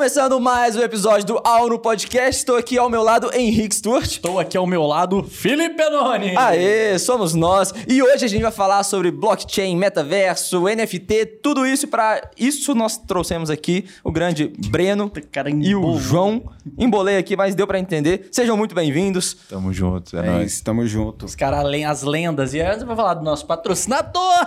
[0.00, 2.38] começando mais um episódio do Ao no Podcast.
[2.38, 4.12] Estou aqui ao meu lado, Henrique Sturt.
[4.12, 6.34] Estou aqui ao meu lado, Felipe Benoni.
[6.38, 7.74] Aê, somos nós.
[7.86, 11.86] E hoje a gente vai falar sobre blockchain, metaverso, NFT, tudo isso.
[11.86, 15.98] Para isso nós trouxemos aqui o grande Breno Cara, e o.
[15.98, 16.50] João.
[16.78, 18.26] Embolei aqui, mas deu para entender.
[18.32, 19.36] Sejam muito bem-vindos.
[19.50, 20.52] Tamo junto, é, É nóis.
[20.54, 21.26] isso, tamo junto.
[21.26, 22.54] Os caras, além as lendas.
[22.54, 24.46] E antes eu vou falar do nosso patrocinador,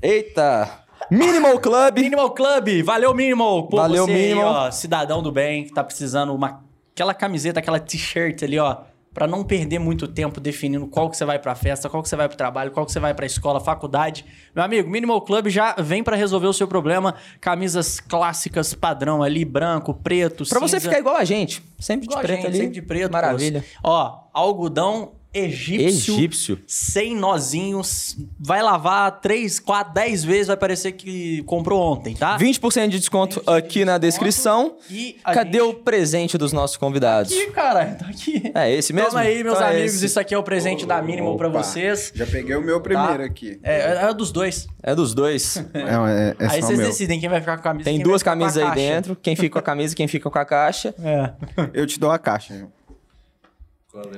[0.00, 0.86] Eita!
[1.10, 1.98] Minimal Club.
[1.98, 2.82] Minimal Club.
[2.84, 3.68] Valeu, Minimal.
[3.68, 4.52] Pô, Valeu, você aí, Minimal.
[4.66, 6.62] ó, cidadão do bem, que tá precisando uma...
[6.94, 8.78] Aquela camiseta, aquela t-shirt ali, ó.
[9.14, 12.14] Pra não perder muito tempo definindo qual que você vai pra festa, qual que você
[12.14, 14.24] vai pro trabalho, qual que você vai pra escola, faculdade.
[14.54, 17.14] Meu amigo, Minimal Club já vem pra resolver o seu problema.
[17.40, 21.62] Camisas clássicas, padrão ali, branco, preto, Pra você ficar igual a gente.
[21.78, 22.56] Sempre de Igual a preto gente, ali.
[22.58, 23.10] sempre de preto.
[23.12, 23.64] Maravilha.
[23.82, 26.58] Ó, algodão egípcio, Egípcio.
[26.66, 28.16] sem nozinhos.
[28.38, 32.36] Vai lavar 3, 4, 10 vezes, vai parecer que comprou ontem, tá?
[32.38, 34.76] 20% de desconto aqui na descrição.
[34.90, 37.32] E Cadê gente- o presente dos nossos convidados?
[37.32, 38.50] Aqui, cara, tá aqui.
[38.54, 39.10] É esse mesmo?
[39.10, 40.06] Toma aí, meus Então é amigos, esse.
[40.06, 42.12] isso aqui é o presente da Minimal pra Opa, vocês.
[42.14, 43.60] Já peguei o meu primeiro aqui.
[43.62, 44.66] É, é dos dois.
[44.82, 45.62] É dos dois.
[45.74, 46.88] É, é, é aí vocês meu.
[46.88, 48.76] decidem quem vai ficar com a camisa Tem duas camisas aí caixa.
[48.76, 49.16] dentro.
[49.16, 50.94] Quem fica com a camisa e quem fica com a caixa.
[51.02, 51.32] É.
[51.72, 52.56] Eu te dou a caixa.
[52.58, 52.77] João.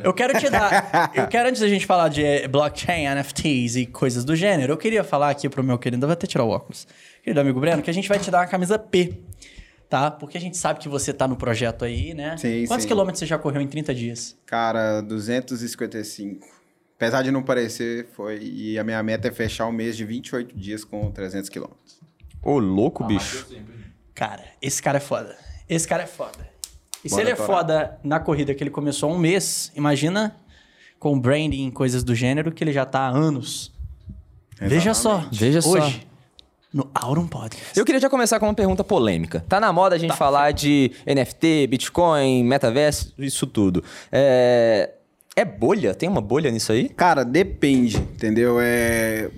[0.03, 1.11] Eu quero te dar.
[1.14, 4.77] eu quero, antes da gente falar de eh, blockchain, NFTs e coisas do gênero, eu
[4.77, 6.05] queria falar aqui pro meu querido.
[6.05, 6.86] Eu vou até tirar o óculos.
[7.23, 9.14] Querido amigo Breno, que a gente vai te dar uma camisa P.
[9.89, 10.11] Tá?
[10.11, 12.36] Porque a gente sabe que você tá no projeto aí, né?
[12.36, 12.89] Sim, Quantos sim.
[12.89, 14.39] quilômetros você já correu em 30 dias?
[14.47, 16.47] Cara, 255.
[16.95, 18.39] Apesar de não parecer, foi.
[18.41, 21.98] E a minha meta é fechar o mês de 28 dias com 300 quilômetros.
[22.42, 23.47] Ô, louco, bicho.
[24.14, 25.36] Cara, esse cara é foda.
[25.69, 26.50] Esse cara é foda.
[27.05, 30.37] E se ele é foda na corrida que ele começou há um mês, imagina
[30.98, 33.73] com branding e coisas do gênero que ele já tá há anos.
[34.61, 35.25] Veja só.
[35.33, 35.70] Veja só.
[35.70, 36.07] Hoje,
[36.73, 37.79] no Aurum Podcast.
[37.79, 39.45] Eu queria já começar com uma pergunta polêmica.
[39.48, 43.83] Tá na moda a gente falar de NFT, Bitcoin, metaverso, isso tudo.
[44.12, 44.91] É...
[45.35, 45.95] é bolha?
[45.95, 46.89] Tem uma bolha nisso aí?
[46.91, 48.58] Cara, depende, entendeu?
[48.61, 49.30] É...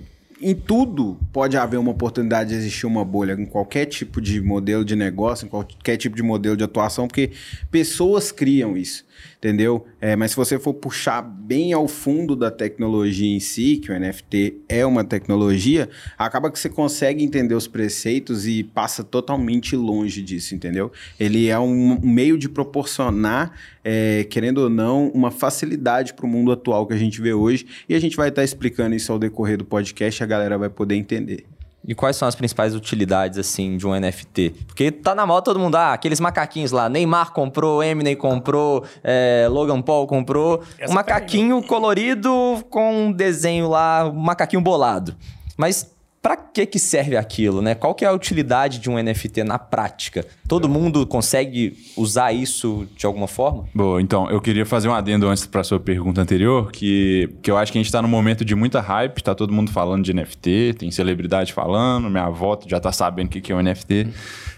[0.45, 4.83] Em tudo pode haver uma oportunidade de existir uma bolha, em qualquer tipo de modelo
[4.83, 7.31] de negócio, em qualquer tipo de modelo de atuação, porque
[7.71, 9.05] pessoas criam isso,
[9.43, 9.85] entendeu?
[9.99, 13.99] É, mas se você for puxar bem ao fundo da tecnologia em si, que o
[13.99, 20.21] NFT é uma tecnologia, acaba que você consegue entender os preceitos e passa totalmente longe
[20.21, 20.89] disso, entendeu?
[21.19, 23.51] Ele é um meio de proporcionar,
[23.83, 27.65] é, querendo ou não, uma facilidade para o mundo atual que a gente vê hoje.
[27.89, 30.95] E a gente vai estar explicando isso ao decorrer do podcast a galera vai poder
[30.95, 31.45] entender.
[31.85, 34.55] E quais são as principais utilidades, assim, de um NFT?
[34.67, 39.47] Porque tá na moda todo mundo, ah, aqueles macaquinhos lá, Neymar comprou, Eminem comprou, é,
[39.49, 40.63] Logan Paul comprou.
[40.79, 42.31] Essa um macaquinho colorido
[42.69, 45.13] com um desenho lá, um macaquinho bolado.
[45.57, 45.91] Mas
[46.23, 47.75] pra que que serve aquilo, né?
[47.75, 50.25] Qual que é a utilidade de um NFT na prática?
[50.47, 53.65] Todo mundo consegue usar isso de alguma forma?
[53.75, 57.57] Boa, então, eu queria fazer um adendo antes para sua pergunta anterior, que, que eu
[57.57, 60.13] acho que a gente tá num momento de muita hype, tá todo mundo falando de
[60.13, 64.07] NFT, tem celebridade falando, minha avó já tá sabendo o que que é um NFT.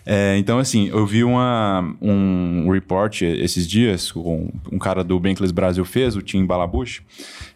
[0.05, 5.51] É, então, assim, eu vi uma, um report esses dias, com um cara do Bankless
[5.51, 7.01] Brasil fez, o Tim Balabush,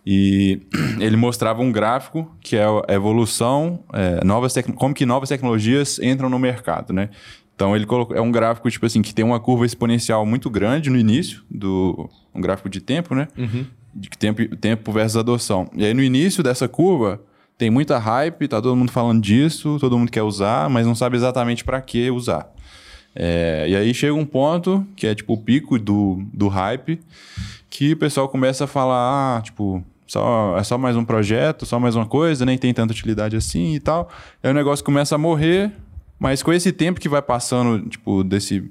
[0.05, 0.59] e
[0.99, 6.29] ele mostrava um gráfico que é a evolução, é, novas como que novas tecnologias entram
[6.29, 7.09] no mercado, né?
[7.53, 10.89] Então ele colocou, é um gráfico tipo assim que tem uma curva exponencial muito grande
[10.89, 13.27] no início do um gráfico de tempo, né?
[13.93, 15.69] De tempo tempo versus adoção.
[15.75, 17.21] E aí no início dessa curva
[17.59, 21.17] tem muita hype, tá todo mundo falando disso, todo mundo quer usar, mas não sabe
[21.17, 22.49] exatamente para que usar.
[23.13, 27.01] É, e aí chega um ponto que é tipo o pico do, do hype,
[27.69, 31.77] que o pessoal começa a falar, ah, tipo, só, é só mais um projeto, só
[31.77, 34.09] mais uma coisa, nem tem tanta utilidade assim e tal.
[34.41, 35.69] Aí o negócio começa a morrer,
[36.17, 38.69] mas com esse tempo que vai passando, tipo, desse.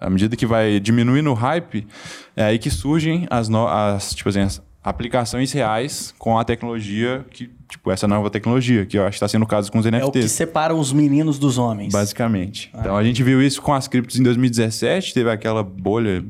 [0.00, 1.86] À medida que vai diminuindo o hype,
[2.34, 7.26] é aí que surgem as, no, as, tipo assim, as aplicações reais com a tecnologia,
[7.30, 9.86] que, tipo, essa nova tecnologia, que eu acho que está sendo o caso com os
[9.86, 10.30] É o que NFTs.
[10.32, 11.92] separa os meninos dos homens.
[11.92, 12.70] Basicamente.
[12.72, 16.24] Então a gente viu isso com as criptos em 2017, teve aquela bolha,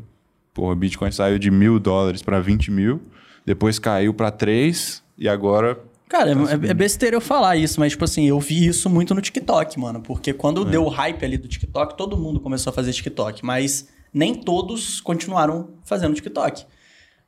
[0.55, 3.03] porra, Bitcoin saiu de mil dólares para 20 mil,
[3.45, 5.79] depois caiu para 3 e agora.
[6.09, 9.21] Cara, é, é besteira eu falar isso, mas, tipo assim, eu vi isso muito no
[9.21, 10.01] TikTok, mano.
[10.01, 10.71] Porque quando É.
[10.71, 13.45] deu o hype ali do TikTok, todo mundo começou a fazer TikTok.
[13.45, 16.65] Mas nem todos continuaram fazendo TikTok.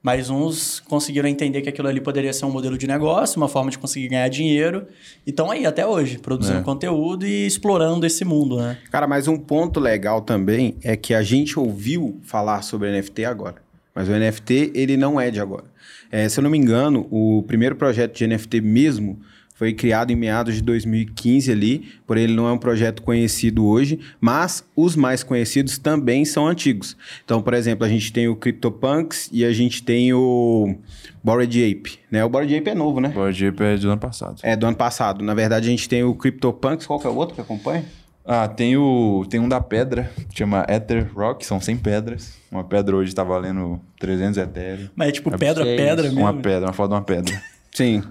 [0.00, 3.71] Mas uns conseguiram entender que aquilo ali poderia ser um modelo de negócio, uma forma
[3.71, 4.87] de conseguir ganhar dinheiro.
[5.27, 6.62] E estão aí até hoje, produzindo É.
[6.62, 8.79] conteúdo e explorando esse mundo, né?
[8.93, 13.56] Cara, mas um ponto legal também é que a gente ouviu falar sobre NFT agora.
[13.93, 15.65] Mas o NFT, ele não é de agora.
[16.12, 19.19] É, se eu não me engano, o primeiro projeto de NFT mesmo
[19.58, 23.99] Foi criado em meados de 2015 ali, porém ele não é um projeto conhecido hoje,
[24.20, 26.96] mas os mais conhecidos também são antigos.
[27.25, 30.76] Então, por exemplo, a gente tem o CryptoPunks e a gente tem o
[31.25, 32.25] Bored Ape, né?
[32.25, 33.08] O Bored Ape é novo, né?
[33.08, 34.38] Bored Ape é do ano passado.
[34.44, 35.25] É do ano passado.
[35.25, 37.84] Na verdade, a gente tem o CryptoPunks, qual que é o outro que acompanha?
[38.25, 42.38] Ah, tem, o, tem um da pedra, que chama Ether Rock, são 100 pedras.
[42.52, 44.88] Uma pedra hoje tá valendo 300 Ethereum.
[44.94, 46.20] Mas é tipo É pedra, pedra mesmo.
[46.20, 47.43] Uma pedra, uma foto de uma pedra.
[47.75, 48.04] Sim.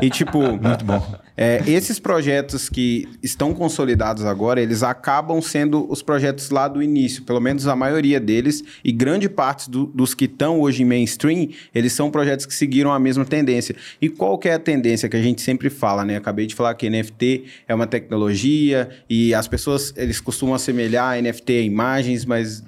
[0.00, 1.14] E tipo, muito bom.
[1.66, 7.40] esses projetos que estão consolidados agora, eles acabam sendo os projetos lá do início, pelo
[7.40, 11.92] menos a maioria deles, e grande parte do- dos que estão hoje em mainstream, eles
[11.92, 13.74] são projetos que seguiram a mesma tendência.
[14.00, 16.16] E qual que é a tendência que a gente sempre fala, né?
[16.16, 21.52] Acabei de falar que NFT é uma tecnologia e as pessoas, eles costumam assemelhar NFT
[21.52, 22.62] a imagens, mas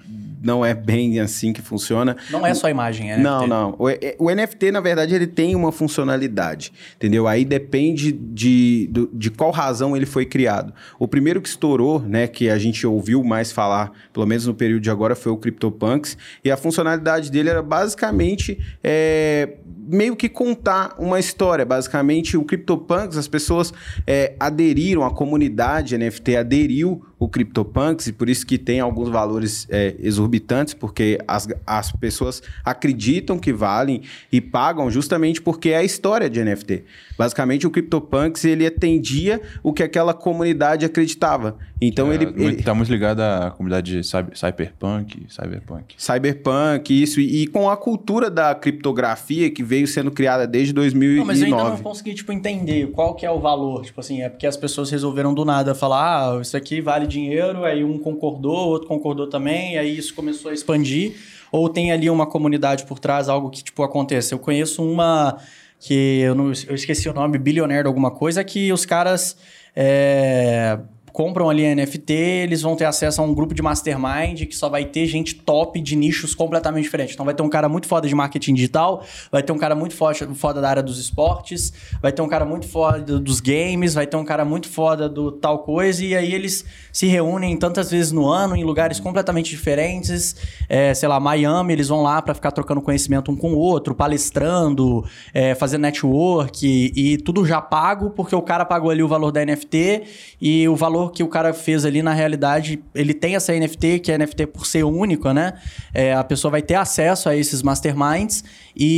[0.44, 2.16] não é bem assim que funciona.
[2.30, 3.48] Não é só imagem, é Não, NFT.
[3.50, 3.74] não.
[3.78, 7.26] O, é- o NFT, na verdade, ele tem uma funcionalidade, entendeu?
[7.26, 10.72] Aí depende de, do- de qual razão ele foi criado.
[10.98, 14.82] O primeiro que estourou, né, que a gente ouviu mais falar, pelo menos no período
[14.82, 16.16] de agora, foi o CryptoPunks.
[16.44, 19.54] E a funcionalidade dele era basicamente é,
[19.88, 21.64] meio que contar uma história.
[21.64, 23.72] Basicamente, o CryptoPunks, as pessoas
[24.06, 29.66] é, aderiram, a comunidade NFT aderiu o CryptoPunks, e por isso que tem alguns valores
[29.70, 34.02] é, exorbitantes, porque as, as pessoas acreditam que valem
[34.32, 36.84] e pagam justamente porque é a história de NFT.
[37.16, 41.56] Basicamente, o CryptoPunks, ele atendia o que aquela comunidade acreditava.
[41.80, 45.94] Então, É, ele, muito- ele- Tá muito ligado à comunidade de cyber- cyberpunk, cyberpunk.
[45.96, 51.18] Cyberpunk, isso, e, e com a cultura da criptografia que veio sendo criada desde 2009.
[51.18, 53.84] Não, mas eu ainda não consegui, tipo, entender qual que é o valor.
[53.84, 57.64] Tipo assim, é porque as pessoas resolveram do nada falar, ah, isso aqui vale dinheiro,
[57.64, 61.16] aí um concordou, outro concordou também, aí isso começou a expandir.
[61.52, 64.34] Ou tem ali uma comunidade por trás, algo que, tipo, aconteça.
[64.34, 65.38] Eu conheço uma
[65.78, 69.36] que eu, não, eu esqueci o nome, Billionaire de alguma coisa, que os caras
[69.76, 70.78] é,
[71.14, 74.68] compram ali a NFT, eles vão ter acesso a um grupo de mastermind que só
[74.68, 77.14] vai ter gente top de nichos completamente diferentes.
[77.14, 79.94] Então vai ter um cara muito foda de marketing digital, vai ter um cara muito
[79.94, 81.72] foda, foda da área dos esportes,
[82.02, 85.30] vai ter um cara muito foda dos games, vai ter um cara muito foda do
[85.30, 90.34] tal coisa, e aí eles se reúnem tantas vezes no ano em lugares completamente diferentes.
[90.68, 93.94] É, sei lá, Miami, eles vão lá para ficar trocando conhecimento um com o outro,
[93.94, 99.06] palestrando, é, fazendo network e, e tudo já pago, porque o cara pagou ali o
[99.06, 100.02] valor da NFT
[100.40, 104.12] e o valor que o cara fez ali, na realidade, ele tem essa NFT, que
[104.12, 105.54] é NFT por ser único, né?
[105.92, 108.42] É, a pessoa vai ter acesso a esses masterminds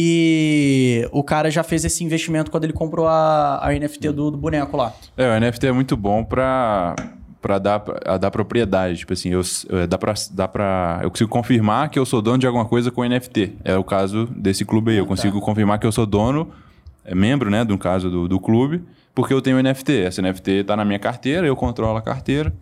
[0.06, 4.36] e o cara já fez esse investimento quando ele comprou a, a NFT do, do
[4.36, 4.92] boneco lá.
[5.16, 6.94] É, o NFT é muito bom pra,
[7.40, 8.98] pra dar, a dar propriedade.
[8.98, 11.00] Tipo assim, eu, eu- dá, pra, dá pra.
[11.02, 13.54] Eu consigo confirmar que eu sou dono de alguma coisa com NFT.
[13.64, 14.98] É o caso desse clube aí.
[14.98, 16.50] Eu consigo confirmar que eu sou dono,
[17.04, 18.82] é membro, né, do caso do, do clube,
[19.16, 20.02] porque eu tenho NFT.
[20.02, 22.52] Essa NFT tá na minha carteira, eu controlo a carteira.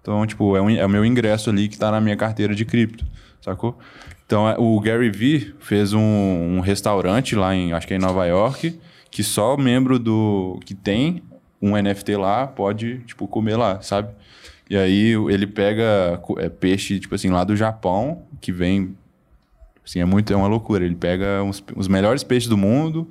[0.00, 2.64] Então, tipo, é, um- é o meu ingresso ali que tá na minha carteira de
[2.64, 3.04] cripto,
[3.40, 3.78] sacou?
[4.26, 8.00] Então, é- o Gary Vee fez um, um restaurante lá em, acho que é em
[8.00, 8.80] Nova York,
[9.10, 11.22] que só membro do que tem
[11.60, 14.08] um NFT lá pode, tipo, comer lá, sabe?
[14.68, 18.96] E aí ele pega é, peixe, tipo assim, lá do Japão, que vem,
[19.86, 20.84] assim, é muito, é uma loucura.
[20.84, 23.08] Ele pega uns- os melhores peixes do mundo,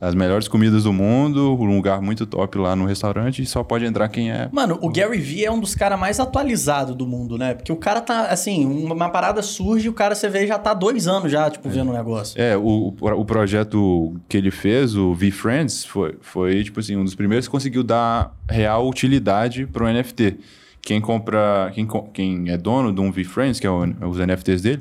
[0.00, 3.84] as melhores comidas do mundo, um lugar muito top lá no restaurante e só pode
[3.84, 7.36] entrar quem é Mano, o Gary Vee é um dos caras mais atualizados do mundo,
[7.36, 7.52] né?
[7.52, 11.06] Porque o cara tá, assim, uma, parada surge, o cara, você vê, já tá dois
[11.06, 12.40] anos já, tipo, vendo o negócio.
[12.40, 17.14] É, o, o, projeto que ele fez, o V-Friends, foi, foi, tipo assim, um dos
[17.14, 20.38] primeiros que conseguiu dar real utilidade para o NFT.
[20.80, 24.80] Quem compra, quem, quem é dono de um V-Friends, que é o- os NFTs dele,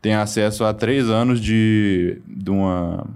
[0.00, 3.06] tem acesso a três anos de, de, uma,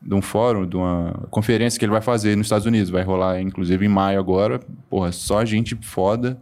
[0.00, 2.90] de um fórum, de uma conferência que ele vai fazer nos Estados Unidos.
[2.90, 4.60] Vai rolar, inclusive, em maio agora.
[4.88, 6.38] Porra, só gente foda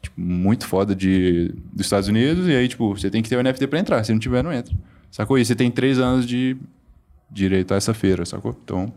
[0.00, 3.42] tipo, muito foda de, dos Estados Unidos, e aí, tipo, você tem que ter o
[3.42, 4.04] NFT pra entrar.
[4.04, 4.74] Se não tiver, não entra.
[5.10, 5.38] Sacou?
[5.38, 6.56] E você tem três anos de
[7.30, 8.56] direito a essa feira, sacou?
[8.64, 8.92] Então,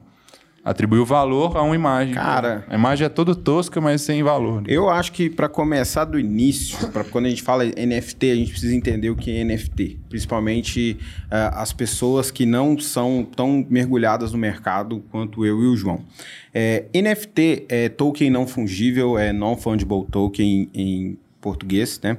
[0.63, 2.13] atribuiu valor a uma imagem.
[2.13, 2.63] Cara.
[2.69, 4.61] A imagem é toda tosca, mas sem valor.
[4.61, 4.67] né?
[4.67, 8.51] Eu acho que para começar do início, para quando a gente fala NFT, a gente
[8.51, 9.99] precisa entender o que é NFT.
[10.09, 10.97] Principalmente
[11.29, 16.05] ah, as pessoas que não são tão mergulhadas no mercado quanto eu e o João.
[16.53, 22.17] É, NFT é token não fungível, é non-fungible token em português, né?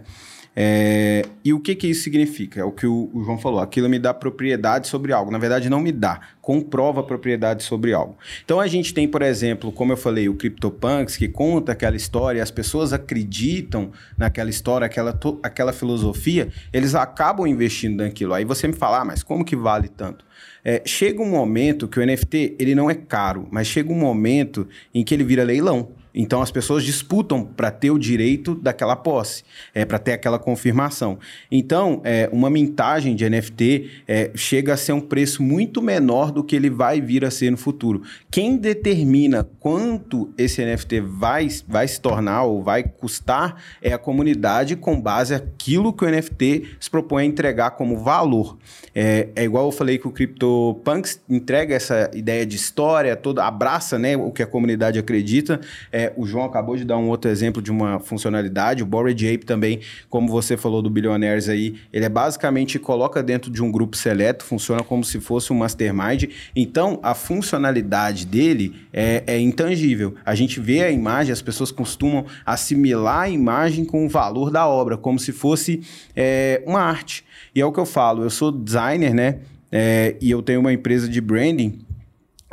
[0.54, 2.60] É, e o que, que isso significa?
[2.60, 3.60] É o que o, o, João falou.
[3.60, 5.30] Aquilo me dá propriedade sobre algo.
[5.30, 6.20] Na verdade, não me dá.
[6.40, 8.16] Comprova propriedade sobre algo.
[8.44, 12.42] Então, a gente tem, por exemplo, como eu falei, o CryptoPunks, que conta aquela história,
[12.42, 18.34] as pessoas acreditam naquela história, aquela, aquela filosofia, eles acabam investindo naquilo.
[18.34, 20.24] Aí você me fala, ah, mas como que vale tanto?
[20.64, 24.68] É, chega um momento que o NFT ele não é caro, mas chega um momento
[24.94, 26.01] em que ele vira leilão.
[26.14, 31.18] Então as pessoas disputam para ter o direito daquela posse, é, para ter aquela confirmação.
[31.50, 36.44] Então, é, uma mintagem de NFT é, chega a ser um preço muito menor do
[36.44, 38.02] que ele vai vir a ser no futuro.
[38.30, 44.76] Quem determina quanto esse NFT vai, vai se tornar ou vai custar é a comunidade
[44.76, 48.58] com base aquilo que o NFT se propõe a entregar como valor.
[48.94, 53.98] É, é igual eu falei que o CryptoPunks entrega essa ideia de história, toda abraça
[53.98, 55.60] né, o que a comunidade acredita.
[55.90, 58.82] É, é, o João acabou de dar um outro exemplo de uma funcionalidade.
[58.82, 59.80] O Bored Ape também,
[60.10, 64.44] como você falou do Billionaires aí, ele é basicamente coloca dentro de um grupo seleto,
[64.44, 66.24] funciona como se fosse um mastermind.
[66.54, 70.14] Então, a funcionalidade dele é, é intangível.
[70.24, 74.66] A gente vê a imagem, as pessoas costumam assimilar a imagem com o valor da
[74.66, 75.82] obra, como se fosse
[76.16, 77.24] é, uma arte.
[77.54, 79.38] E é o que eu falo, eu sou designer, né?
[79.70, 81.80] É, e eu tenho uma empresa de branding.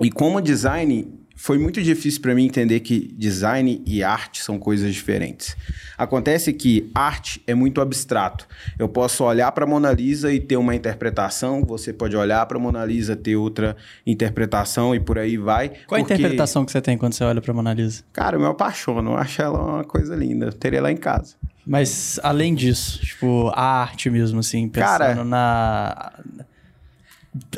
[0.01, 4.93] E como design, foi muito difícil para mim entender que design e arte são coisas
[4.93, 5.55] diferentes.
[5.97, 8.45] Acontece que arte é muito abstrato.
[8.77, 12.83] Eu posso olhar para Mona Lisa e ter uma interpretação, você pode olhar para Mona
[12.83, 15.69] Lisa ter outra interpretação e por aí vai.
[15.87, 16.11] Qual porque...
[16.11, 18.03] a interpretação que você tem quando você olha para Mona Lisa?
[18.11, 20.47] Cara, eu me apaixono, eu acho ela uma coisa linda.
[20.47, 21.35] Eu teria lá em casa.
[21.65, 26.11] Mas além disso, tipo, a arte mesmo assim, pensando Cara, na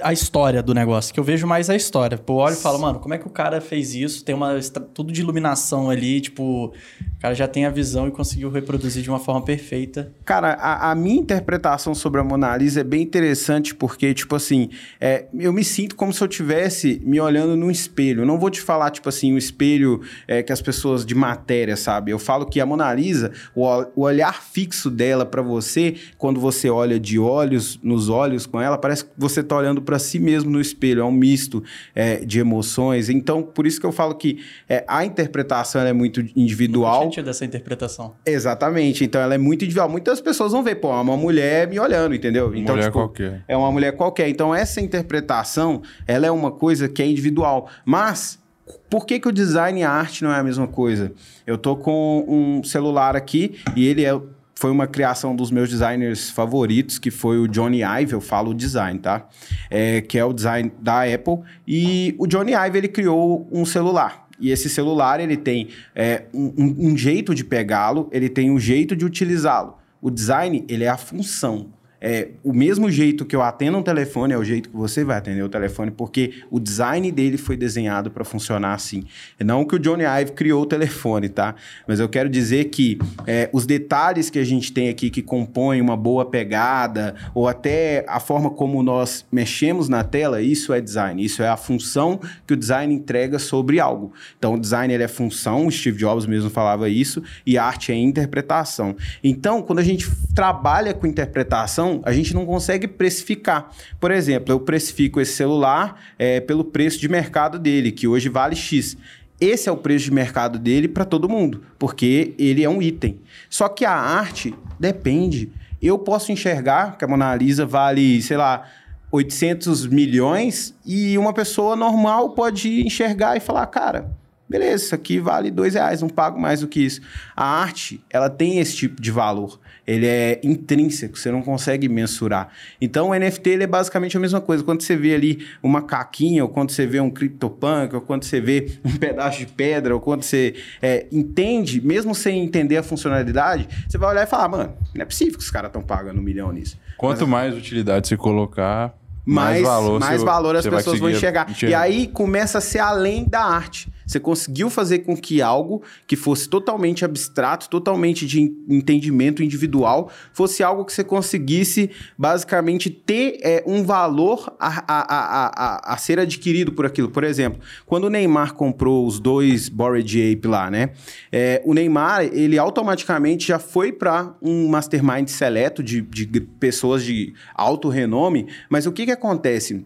[0.01, 2.17] a história do negócio, que eu vejo mais a história.
[2.17, 4.23] Pô, olho e falo, mano, como é que o cara fez isso?
[4.23, 4.59] Tem uma
[4.93, 9.09] tudo de iluminação ali, tipo, o cara já tem a visão e conseguiu reproduzir de
[9.09, 10.11] uma forma perfeita.
[10.25, 14.69] Cara, a, a minha interpretação sobre a Mona Lisa é bem interessante porque, tipo assim,
[15.00, 18.25] é, eu me sinto como se eu tivesse me olhando num espelho.
[18.25, 22.11] Não vou te falar, tipo assim, um espelho é, que as pessoas de matéria, sabe?
[22.11, 26.69] Eu falo que a Mona Lisa, o, o olhar fixo dela para você, quando você
[26.69, 30.49] olha de olhos nos olhos com ela, parece que você tá olhando para si mesmo
[30.49, 31.63] no espelho, é um misto
[31.93, 33.09] é, de emoções.
[33.09, 37.11] Então, por isso que eu falo que é, a interpretação é muito individual.
[37.15, 38.15] Não dessa interpretação.
[38.25, 39.03] Exatamente.
[39.03, 39.87] Então, ela é muito individual.
[39.87, 42.55] Muitas pessoas vão ver, pô, é uma mulher me olhando, entendeu?
[42.55, 43.43] Então, mulher tipo, qualquer.
[43.47, 44.27] É uma mulher qualquer.
[44.29, 47.69] Então, essa interpretação, ela é uma coisa que é individual.
[47.85, 48.41] Mas
[48.89, 51.11] por que, que o design e a arte não é a mesma coisa?
[51.45, 54.19] Eu tô com um celular aqui e ele é
[54.62, 59.00] foi uma criação dos meus designers favoritos, que foi o Johnny Ive, eu falo design,
[59.00, 59.27] tá?
[59.72, 61.39] É, que é o design da Apple.
[61.68, 64.27] E o Johnny Ive, ele criou um celular.
[64.39, 68.96] E esse celular, ele tem é, um, um jeito de pegá-lo, ele tem um jeito
[68.96, 69.80] de utilizá-lo.
[70.00, 74.34] O design, ele é a função é, o mesmo jeito que eu atendo um telefone
[74.34, 78.10] é o jeito que você vai atender o telefone, porque o design dele foi desenhado
[78.10, 79.03] para funcionar assim.
[79.39, 81.53] Não que o Johnny Ive criou o telefone, tá?
[81.88, 85.79] Mas eu quero dizer que é, os detalhes que a gente tem aqui que compõem
[85.79, 91.24] uma boa pegada, ou até a forma como nós mexemos na tela, isso é design.
[91.24, 94.12] Isso é a função que o design entrega sobre algo.
[94.39, 98.96] Então, o design é função, o Steve Jobs mesmo falava isso, e arte é interpretação.
[99.24, 103.71] Então, quando a gente trabalha com interpretação, a gente não consegue precificar.
[104.00, 108.55] Por exemplo, eu precifico esse celular é, pelo preço de mercado dele, que hoje vale
[108.55, 108.95] X.
[109.39, 113.19] Esse é o preço de mercado dele para todo mundo, porque ele é um item.
[113.50, 115.51] Só que a arte depende.
[115.81, 118.69] Eu posso enxergar que a Mona Lisa vale, sei lá,
[119.12, 124.12] 800 milhões e uma pessoa normal pode enxergar e falar, cara,
[124.51, 127.01] beleza, isso aqui vale dois reais, não pago mais do que isso.
[127.36, 132.50] A arte, ela tem esse tipo de valor ele é intrínseco, você não consegue mensurar.
[132.79, 134.63] Então o NFT ele é basicamente a mesma coisa.
[134.63, 138.39] Quando você vê ali uma caquinha, ou quando você vê um CryptoPunk, ou quando você
[138.39, 143.67] vê um pedaço de pedra, ou quando você é, entende, mesmo sem entender a funcionalidade,
[143.88, 146.23] você vai olhar e falar, mano, não é possível que os caras estão pagando um
[146.23, 146.77] milhão nisso.
[146.97, 148.93] Quanto Mas, mais utilidade você colocar,
[149.25, 151.50] mais, mais valor, mais valor as pessoas vão enxergar.
[151.50, 151.71] enxergar.
[151.71, 153.91] E aí começa a ser além da arte.
[154.12, 160.62] Você conseguiu fazer com que algo que fosse totalmente abstrato, totalmente de entendimento individual, fosse
[160.62, 166.74] algo que você conseguisse basicamente ter é, um valor a, a, a, a, ser adquirido
[166.74, 167.10] por aquilo.
[167.10, 170.89] Por exemplo, quando o Neymar comprou os dois Bored Ape lá, né?
[171.32, 177.34] É, o Neymar, ele automaticamente já foi para um mastermind seleto de, de pessoas de
[177.56, 179.86] alto renome, mas o que, que acontece?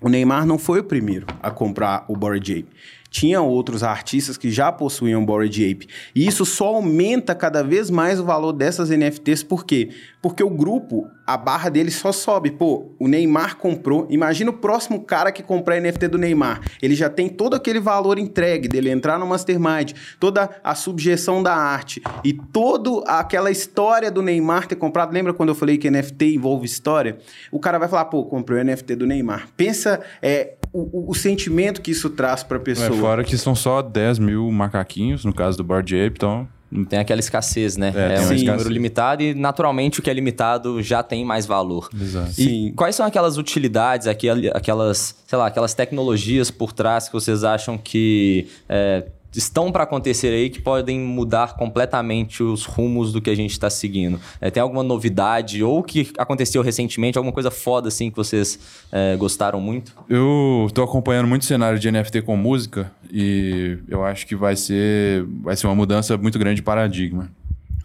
[0.00, 2.66] O Neymar não foi o primeiro a comprar o Bored Ape.
[3.12, 5.86] Tinha outros artistas que já possuíam Bored Ape.
[6.14, 9.90] E isso só aumenta cada vez mais o valor dessas NFTs, por quê?
[10.22, 12.52] Porque o grupo, a barra dele só sobe.
[12.52, 14.06] Pô, o Neymar comprou.
[14.08, 16.62] Imagina o próximo cara que comprar NFT do Neymar.
[16.80, 21.54] Ele já tem todo aquele valor entregue dele entrar no Mastermind, toda a subjeção da
[21.54, 25.12] arte e toda aquela história do Neymar ter comprado.
[25.12, 27.18] Lembra quando eu falei que NFT envolve história?
[27.50, 29.48] O cara vai falar, pô, comprei o NFT do Neymar.
[29.54, 32.88] Pensa é, o, o sentimento que isso traz pra pessoa.
[32.96, 36.48] É, fora que são só 10 mil macaquinhos, no caso do Board Ape, então
[36.88, 37.92] Tem aquela escassez, né?
[37.94, 41.90] É, É, um número limitado e, naturalmente, o que é limitado já tem mais valor.
[42.00, 42.30] Exato.
[42.30, 42.72] E Sim.
[42.74, 47.76] quais são aquelas utilidades, aquel- aquelas, sei lá, aquelas tecnologias por trás que vocês acham
[47.76, 53.34] que é, estão para acontecer aí que podem mudar completamente os rumos do que a
[53.34, 54.20] gente está seguindo?
[54.40, 58.58] É, tem alguma novidade ou que aconteceu recentemente, alguma coisa foda assim que vocês
[58.90, 59.94] é, gostaram muito?
[60.08, 64.56] Eu tô acompanhando muito o cenário de NFT com música e eu acho que vai
[64.56, 67.30] ser, vai ser uma mudança muito grande de paradigma.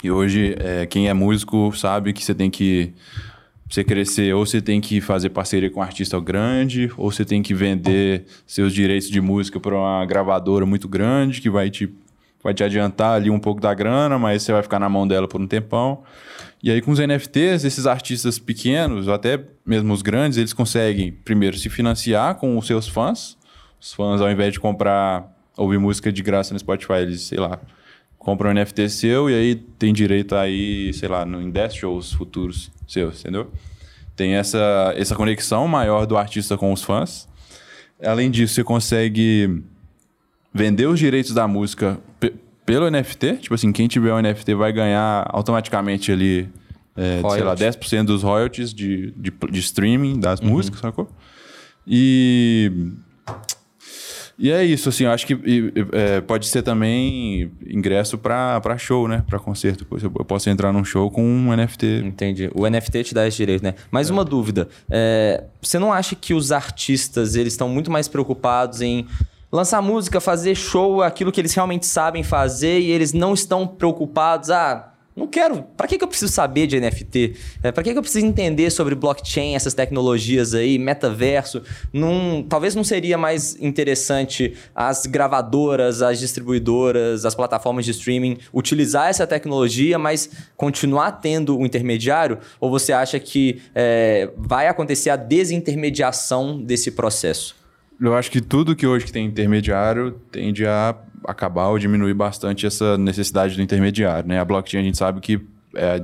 [0.03, 2.93] E hoje, é, quem é músico sabe que você tem que.
[3.69, 7.43] Você crescer, ou você tem que fazer parceria com um artista grande, ou você tem
[7.43, 11.93] que vender seus direitos de música para uma gravadora muito grande que vai te,
[12.41, 15.27] vai te adiantar ali um pouco da grana, mas você vai ficar na mão dela
[15.27, 16.03] por um tempão.
[16.63, 21.57] E aí, com os NFTs, esses artistas pequenos, até mesmo os grandes, eles conseguem, primeiro,
[21.57, 23.37] se financiar com os seus fãs.
[23.79, 27.59] Os fãs, ao invés de comprar, ouvir música de graça no Spotify, eles, sei lá,
[28.27, 32.11] compram um NFT seu e aí tem direito aí, sei lá, no- em 10 shows
[32.11, 33.49] futuros seus, entendeu?
[34.17, 37.25] Tem essa, essa conexão maior do artista com os fãs.
[38.03, 39.63] Além disso, você consegue
[40.53, 42.33] vender os direitos da música pe-
[42.65, 43.37] pelo NFT.
[43.37, 46.49] Tipo assim, quem tiver um NFT vai ganhar automaticamente ali,
[46.97, 47.63] é, sei lá, Royalty.
[47.63, 51.09] 10% dos royalties de, de, de streaming das músicas, sacou?
[51.87, 52.91] E.
[54.39, 58.77] E é isso, assim, eu acho que e, é, pode ser também ingresso pra pra
[58.77, 59.23] show, né?
[59.27, 59.85] Pra concerto.
[59.91, 62.03] Eu posso entrar num show com um NFT.
[62.05, 62.51] Entendi.
[62.53, 63.73] O NFT te dá esse direito, né?
[63.89, 64.69] Mais uma dúvida.
[64.91, 69.07] É, você não acha que os artistas eles estão muito mais preocupados em
[69.51, 74.51] lançar música, fazer show, aquilo que eles realmente sabem fazer e eles não estão preocupados,
[74.51, 75.63] ah, não quero.
[75.75, 77.33] Pra que, que eu preciso saber de NFT?
[77.63, 81.63] É, pra que, que eu preciso entender sobre blockchain, essas tecnologias aí, metaverso?
[81.91, 89.09] Não, talvez não seria mais interessante as gravadoras, as distribuidoras, as plataformas de streaming utilizar
[89.09, 92.37] essa tecnologia, mas continuar tendo o intermediário?
[92.59, 97.55] Ou você acha que é, vai acontecer a desintermediação desse processo?
[97.99, 100.95] Eu acho que tudo que hoje tem intermediário tende a
[101.27, 104.39] acabar ou diminuir bastante essa necessidade do intermediário, né?
[104.39, 105.39] A blockchain a gente sabe que
[105.75, 106.01] é,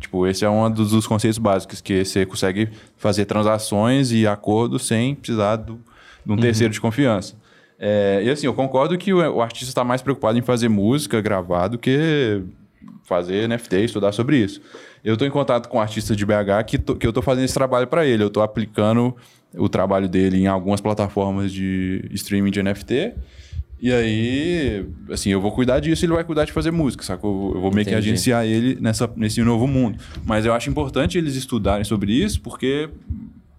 [0.00, 4.86] tipo, esse é um dos, dos conceitos básicos, que você consegue fazer transações e acordos
[4.86, 5.78] sem precisar do,
[6.26, 7.34] de um terceiro de confiança.
[7.78, 11.20] É, e assim, eu concordo que o, o artista está mais preocupado em fazer música,
[11.20, 12.42] gravar, do que
[13.04, 14.60] fazer NFT, estudar sobre isso.
[15.04, 17.44] Eu estou em contato com um artista de BH que, tô- que eu estou fazendo
[17.44, 18.22] esse trabalho para ele.
[18.22, 19.14] Eu estou aplicando
[19.54, 23.14] o trabalho dele em algumas plataformas de streaming de NFT.
[23.82, 27.52] E aí, assim, eu vou cuidar disso e ele vai cuidar de fazer música, sacou?
[27.52, 28.10] Eu vou meio que Entendi.
[28.10, 29.98] agenciar ele nessa, nesse novo mundo.
[30.24, 32.88] Mas eu acho importante eles estudarem sobre isso, porque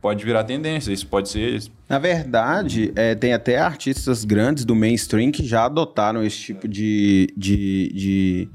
[0.01, 0.93] pode virar tendência.
[0.93, 6.23] Isso pode ser Na verdade, é, tem até artistas grandes do mainstream que já adotaram
[6.23, 7.27] esse tipo de.
[7.35, 8.47] de, de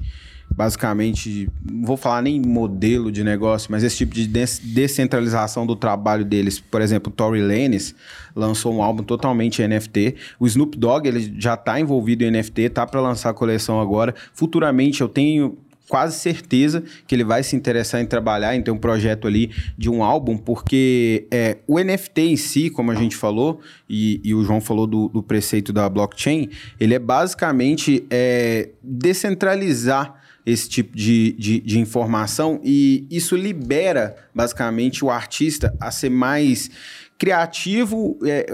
[0.59, 5.73] basicamente, não vou falar nem modelo de negócio, mas esse tipo de des- descentralização do
[5.73, 6.59] trabalho deles.
[6.59, 7.95] Por exemplo, Tory Lanez
[8.35, 10.17] lançou um álbum totalmente NFT.
[10.37, 14.13] O Snoop Dogg ele já está envolvido em NFT, tá para lançar a coleção agora.
[14.33, 18.77] Futuramente, eu tenho quase certeza que ele vai se interessar em trabalhar, em ter um
[18.77, 23.61] projeto ali de um álbum, porque é, o NFT em si, como a gente falou,
[23.89, 26.49] e, e o João falou do, do preceito da blockchain,
[26.81, 30.19] ele é basicamente é, descentralizar
[30.49, 36.69] esse tipo de, de, de informação e isso libera basicamente o artista a ser mais
[37.17, 38.45] criativo, é,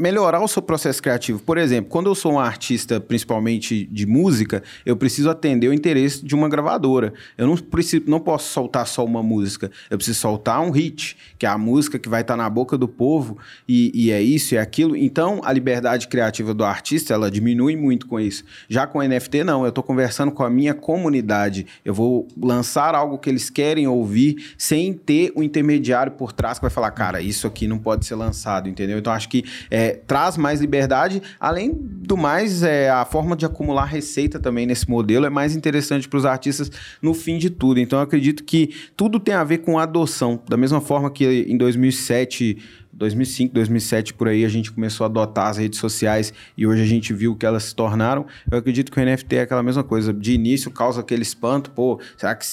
[0.00, 1.40] melhorar o seu processo criativo.
[1.40, 6.24] Por exemplo, quando eu sou um artista, principalmente de música, eu preciso atender o interesse
[6.24, 7.12] de uma gravadora.
[7.36, 11.44] Eu não, preciso, não posso soltar só uma música, eu preciso soltar um hit, que
[11.44, 13.36] é a música que vai estar na boca do povo,
[13.68, 14.96] e, e é isso e é aquilo.
[14.96, 18.44] Então, a liberdade criativa do artista, ela diminui muito com isso.
[18.68, 19.64] Já com NFT, não.
[19.64, 21.66] Eu estou conversando com a minha comunidade.
[21.84, 26.62] Eu vou lançar algo que eles querem ouvir sem ter um intermediário por trás que
[26.62, 28.98] vai falar, cara, isso aqui não pode ser lançado, entendeu?
[28.98, 31.22] Então, acho que é, traz mais liberdade.
[31.38, 36.08] Além do mais, é, a forma de acumular receita também nesse modelo é mais interessante
[36.08, 37.80] para os artistas no fim de tudo.
[37.80, 40.40] Então, eu acredito que tudo tem a ver com adoção.
[40.48, 42.58] Da mesma forma que em 2007
[42.92, 46.86] 2005, 2007 por aí a gente começou a adotar as redes sociais e hoje a
[46.86, 48.26] gente viu o que elas se tornaram.
[48.50, 50.12] Eu acredito que o NFT é aquela mesma coisa.
[50.12, 52.44] De início causa aquele espanto, pô, será que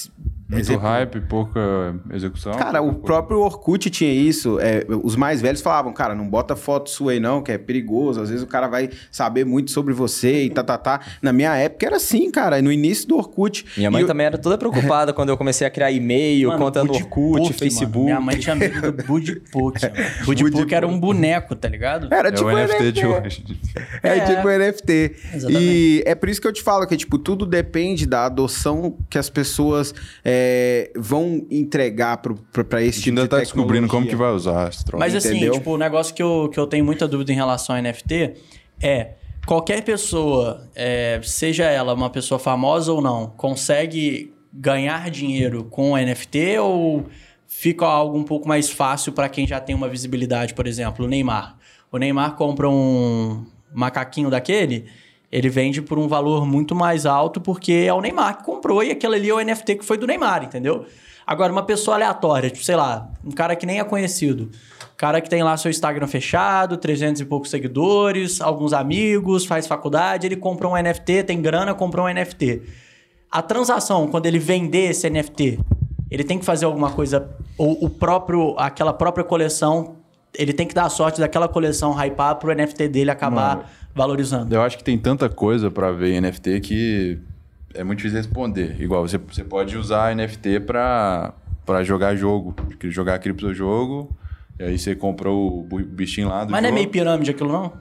[0.48, 1.60] Muito Execu- hype, pouca
[2.10, 2.54] execução.
[2.54, 4.58] Cara, o próprio Orkut tinha isso.
[4.60, 8.18] é, os mais velhos falavam, cara, não bota foto sua aí não, que é perigoso.
[8.22, 11.00] Às vezes o cara vai saber muito sobre você e tá, tá, tá.
[11.20, 12.62] Na minha época era assim, cara.
[12.62, 13.66] No início do Orkut.
[13.76, 16.80] Minha mãe eu- também era toda preocupada quando eu comecei a criar e-mail, Mano, conta
[16.82, 17.52] no Budipok, Orkut, mano.
[17.54, 18.04] Facebook.
[18.06, 19.80] Minha mãe tinha medo do Budipok.
[20.28, 20.50] mano.
[20.50, 22.12] Budipok era um boneco, tá ligado?
[22.12, 23.44] Era É tipo o NFT de hoje.
[24.02, 24.20] É, É.
[24.20, 25.16] tipo NFT.
[25.34, 25.64] Exatamente.
[25.64, 29.18] E é por isso que eu te falo que, tipo, tudo depende da adoção que
[29.18, 34.04] as pessoas é, vão entregar pro, pro, pra esse tipo ainda de tá descobrindo como
[34.06, 34.52] que tecnologia.
[34.52, 34.98] vai usar.
[34.98, 35.52] Mas assim, Entendeu?
[35.54, 38.34] tipo, o negócio que eu, que eu tenho muita dúvida em relação a NFT
[38.82, 39.12] é
[39.46, 46.58] qualquer pessoa, é, seja ela uma pessoa famosa ou não, consegue ganhar dinheiro com NFT
[46.58, 47.06] ou
[47.48, 51.08] fica algo um pouco mais fácil para quem já tem uma visibilidade, por exemplo, o
[51.08, 51.56] Neymar.
[51.90, 54.86] O Neymar compra um macaquinho daquele,
[55.32, 58.90] ele vende por um valor muito mais alto porque é o Neymar que comprou e
[58.90, 60.86] aquele ali é o NFT que foi do Neymar, entendeu?
[61.26, 64.50] Agora, uma pessoa aleatória, tipo, sei lá, um cara que nem é conhecido.
[64.96, 70.26] Cara que tem lá seu Instagram fechado, 300 e poucos seguidores, alguns amigos, faz faculdade,
[70.26, 72.62] ele compra um NFT, tem grana, comprou um NFT.
[73.30, 75.60] A transação, quando ele vender esse NFT,
[76.10, 79.96] ele tem que fazer alguma coisa, ou o próprio, aquela própria coleção,
[80.36, 83.68] ele tem que dar a sorte daquela coleção hypar pro NFT dele acabar Mano.
[83.94, 84.54] valorizando.
[84.54, 87.18] Eu acho que tem tanta coisa pra ver em NFT que
[87.74, 88.76] é muito difícil responder.
[88.80, 91.32] Igual, você, você pode usar NFT pra,
[91.66, 94.10] pra jogar jogo, jogar criptojogo,
[94.58, 96.80] e aí você comprou o bichinho lá do Mas não é jogo.
[96.80, 97.72] meio pirâmide aquilo, não?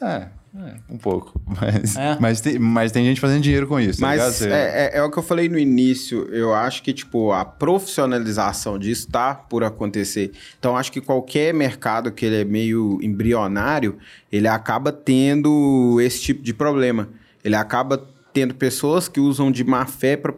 [0.00, 1.40] É, é, um pouco.
[1.60, 2.16] Mas, É.
[2.20, 4.06] mas, tem, mas tem gente fazendo dinheiro com isso, tá?
[4.06, 6.28] Mas é, é- é o que eu falei no início.
[6.32, 10.32] Eu acho que, tipo, a profissionalização disso tá por acontecer.
[10.58, 13.96] Então, acho que qualquer mercado que ele é meio embrionário,
[14.30, 17.08] ele acaba tendo esse tipo de problema.
[17.44, 20.32] Ele acaba tendo pessoas que usam de má fé para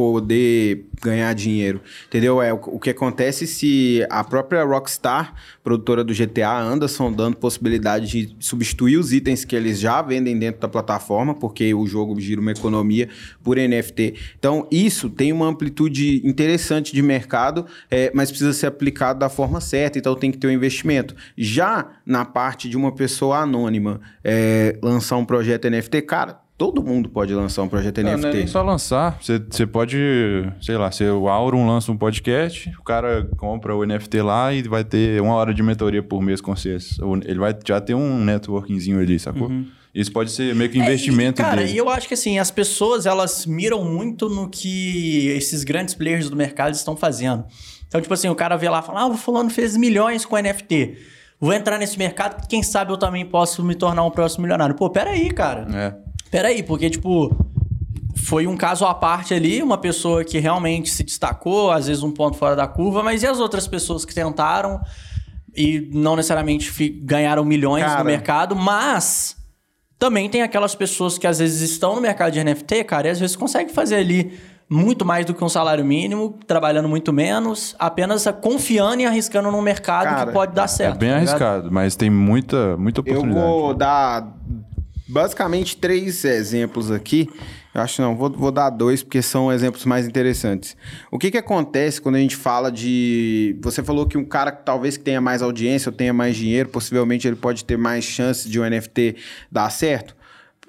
[0.00, 2.40] poder ganhar dinheiro, entendeu?
[2.40, 8.06] É o, o que acontece se a própria Rockstar, produtora do GTA, anda sondando possibilidade
[8.06, 12.40] de substituir os itens que eles já vendem dentro da plataforma, porque o jogo gira
[12.40, 13.10] uma economia
[13.44, 14.14] por NFT.
[14.38, 19.60] Então, isso tem uma amplitude interessante de mercado, é, mas precisa ser aplicado da forma
[19.60, 21.14] certa, então tem que ter um investimento.
[21.36, 27.08] Já na parte de uma pessoa anônima é, lançar um projeto NFT, cara, todo mundo
[27.08, 28.22] pode lançar um projeto Não, NFT.
[28.22, 29.16] não é nem só lançar.
[29.18, 29.96] Você, você pode,
[30.60, 34.62] sei lá, se o Auron lança um podcast, o cara compra o NFT lá e
[34.64, 36.98] vai ter uma hora de mentoria por mês com vocês.
[37.24, 39.50] Ele vai já ter um networkingzinho ali, sacou?
[39.94, 41.72] Isso pode ser meio que investimento É, e, cara, dele.
[41.72, 46.28] e eu acho que assim, as pessoas elas miram muito no que esses grandes players
[46.28, 47.42] do mercado estão fazendo.
[47.88, 50.36] Então, tipo assim, o cara vê lá e fala: Ah, o fulano fez milhões com
[50.36, 50.98] NFT.
[51.40, 54.74] Vou entrar nesse mercado, quem sabe eu também posso me tornar um próximo milionário.
[54.74, 55.66] Pô, peraí, cara.
[55.74, 56.09] É.
[56.30, 57.34] Peraí, porque, tipo,
[58.16, 62.12] foi um caso à parte ali, uma pessoa que realmente se destacou, às vezes um
[62.12, 64.80] ponto fora da curva, mas e as outras pessoas que tentaram
[65.56, 67.98] e não necessariamente ganharam milhões Cara.
[67.98, 69.36] no mercado, mas
[69.98, 73.18] também tem aquelas pessoas que às vezes estão no mercado de NFT, cara, e às
[73.18, 74.38] vezes conseguem fazer ali
[74.68, 79.60] muito mais do que um salário mínimo, trabalhando muito menos, apenas confiando e arriscando num
[79.60, 80.94] mercado Cara, que pode dar certo.
[80.94, 83.46] É bem tá arriscado, mas tem muita, muita Eu oportunidade.
[83.46, 84.32] vou dar
[85.10, 87.28] basicamente três exemplos aqui.
[87.74, 90.76] Eu acho não, vou, vou dar dois porque são exemplos mais interessantes.
[91.10, 93.56] O que, que acontece quando a gente fala de.
[93.60, 97.28] Você falou que um cara que talvez tenha mais audiência ou tenha mais dinheiro, possivelmente
[97.28, 99.16] ele pode ter mais chances de um NFT
[99.50, 100.16] dar certo.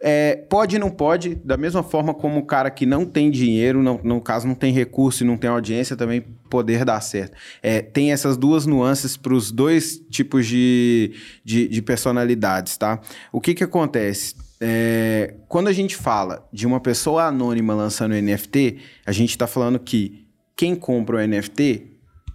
[0.03, 3.99] É, pode não pode, da mesma forma como o cara que não tem dinheiro, não-
[4.03, 7.37] no caso não tem recurso e não tem audiência, também poder dar certo.
[7.61, 12.99] É, tem essas duas nuances para os dois tipos de, de, de personalidades, tá?
[13.31, 14.35] O que que acontece?
[14.59, 19.79] É, quando a gente fala de uma pessoa anônima lançando NFT, a gente está falando
[19.79, 21.87] que quem compra o NFT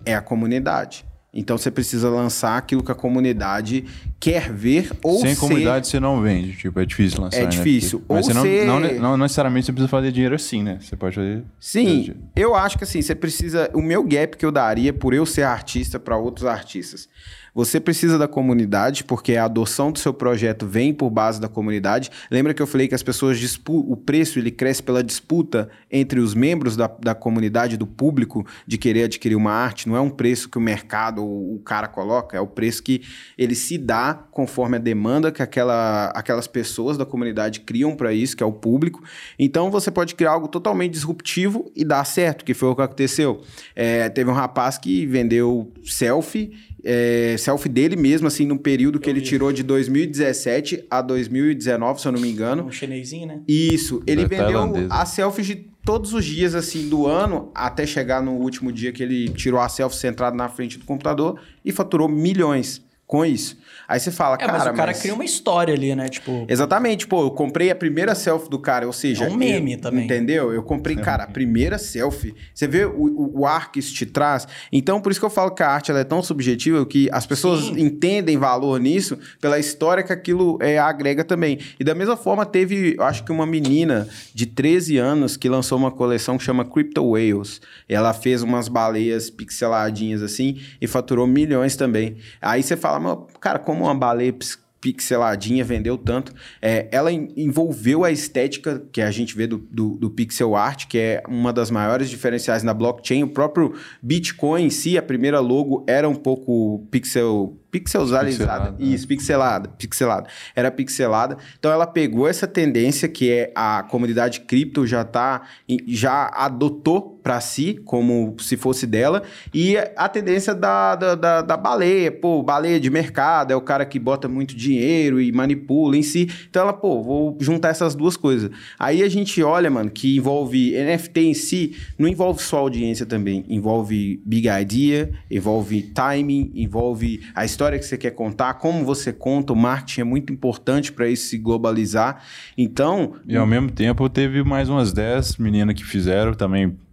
[0.04, 1.05] é a comunidade.
[1.38, 3.84] Então você precisa lançar aquilo que a comunidade
[4.18, 5.40] quer ver ou Sem ser...
[5.40, 6.56] comunidade você não vende.
[6.56, 7.56] Tipo, é difícil lançar É NFT.
[7.58, 8.02] difícil.
[8.08, 10.78] Mas Ou você não, ser- não, não necessariamente você precisa fazer dinheiro assim, né?
[10.80, 11.42] Você pode fazer.
[11.60, 13.70] Sim, eu acho que assim, você precisa.
[13.74, 17.08] O meu gap que eu daria por eu ser artista para outros artistas.
[17.56, 22.10] Você precisa da comunidade, porque a adoção do seu projeto vem por base da comunidade.
[22.30, 26.20] Lembra que eu falei que as pessoas dispu o preço ele cresce pela disputa entre
[26.20, 29.88] os membros da, da comunidade, do público, de querer adquirir uma arte.
[29.88, 33.00] Não é um preço que o mercado ou o cara coloca, é o preço que
[33.38, 38.36] ele se dá conforme a demanda que aquela, aquelas pessoas da comunidade criam para isso,
[38.36, 39.02] que é o público.
[39.38, 43.40] Então você pode criar algo totalmente disruptivo e dar certo, que foi o que aconteceu.
[43.74, 46.52] É, teve um rapaz que vendeu selfie
[46.88, 49.26] é, selfie dele mesmo, assim, no período que Eu ele vi.
[49.26, 52.64] tirou de 2017 a 2019, se eu não me engano.
[52.64, 53.40] Um chinesinho, né?
[53.48, 54.94] Isso, ele Da vendeu tailandesa.
[54.94, 59.02] as selfies de todos os dias, assim, do ano, até chegar no último dia que
[59.02, 63.56] ele tirou a selfie centrada na frente do computador e faturou milhões com isso.
[63.86, 66.08] Aí você fala, É, cara, mas o cara mas- cria uma história ali, né?
[66.08, 69.26] Tipo, Exatamente, pô, eu comprei a primeira selfie do cara, ou seja...
[69.26, 70.04] É um meme eu- também.
[70.06, 70.52] Entendeu?
[70.52, 72.34] Eu comprei, cara, a primeira selfie.
[72.52, 74.48] Você vê o, o, o ar que isso te traz?
[74.72, 77.24] Então, por isso que eu falo que a arte ela é tão subjetiva que as
[77.26, 77.78] pessoas Sim.
[77.80, 81.60] entendem valor nisso pela história que aquilo é, agrega também.
[81.78, 85.78] E da mesma forma, teve, eu acho que uma menina de 13 anos que lançou
[85.78, 87.60] uma coleção que chama Crypto Whales.
[87.88, 92.16] Ela fez umas baleias pixeladinhas assim e faturou milhões também.
[92.42, 96.32] Aí você fala, "Mas, cara, como uma baleia pix- pixeladinha vendeu tanto?
[96.62, 100.86] É, ela en- envolveu a estética que a gente vê do, do, do pixel art,
[100.86, 103.22] que é uma das maiores diferenciais na blockchain.
[103.24, 108.26] O próprio Bitcoin em si, a primeira logo era um pouco pixel pixelizada.
[108.26, 110.28] Pixelada, Isso, pixelada, pixelada.
[110.54, 111.36] Era pixelada.
[111.58, 115.42] Então ela pegou essa tendência que é a comunidade cripto já tá
[115.86, 119.20] já adotou para si como se fosse dela
[119.52, 123.84] e a tendência da, da, da, da baleia, pô, baleia de mercado, é o cara
[123.84, 126.30] que bota muito dinheiro e manipula em si.
[126.48, 128.48] Então ela, pô, vou juntar essas duas coisas.
[128.78, 133.44] Aí a gente olha, mano, que envolve NFT em si, não envolve só audiência também,
[133.48, 139.52] envolve big idea, envolve timing, envolve a história que você quer contar, como você conta,
[139.52, 142.22] o marketing é muito importante para isso se globalizar.
[142.56, 146.85] Então, E ao mesmo tempo teve mais umas 10 meninas que fizeram também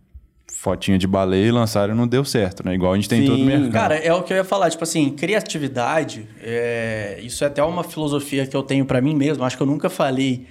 [0.64, 2.74] fotinha de baleia e lançaram e não deu certo, né?
[2.74, 3.44] Igual a gente tem em todo Sim.
[3.44, 3.72] o mercado.
[3.74, 7.84] Cara, é o que eu ia falar, tipo assim, criatividade, é, isso é até uma
[7.84, 10.48] filosofia que eu tenho pra mim mesmo, acho que eu nunca falei,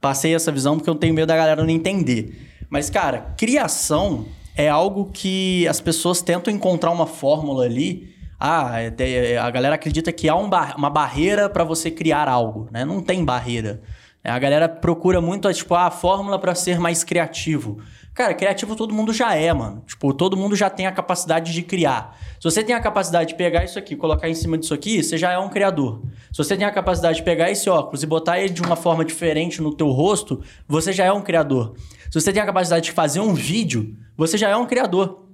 [0.00, 2.40] passei essa visão porque eu tenho medo da galera não entender.
[2.70, 8.14] Mas, cara, criação é algo que as pessoas tentam encontrar uma fórmula ali.
[8.38, 8.94] Ah, é,
[9.32, 12.84] é, a galera acredita que há um bar- uma barreira pra você criar algo, né?
[12.84, 13.80] Não tem barreira.
[14.22, 17.78] A galera procura muito, tipo, ah, a fórmula pra ser mais criativo.
[18.18, 19.84] Cara, criativo todo mundo já é, mano.
[19.86, 22.18] Tipo, todo mundo já tem a capacidade de criar.
[22.40, 25.16] Se você tem a capacidade de pegar isso aqui, colocar em cima disso aqui, você
[25.16, 26.02] já é um criador.
[26.32, 29.04] Se você tem a capacidade de pegar esse óculos e botar ele de uma forma
[29.04, 31.76] diferente no teu rosto, você já é um criador.
[32.10, 35.24] Se você tem a capacidade de fazer um vídeo, você já é um criador.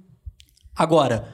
[0.75, 1.27] Agora,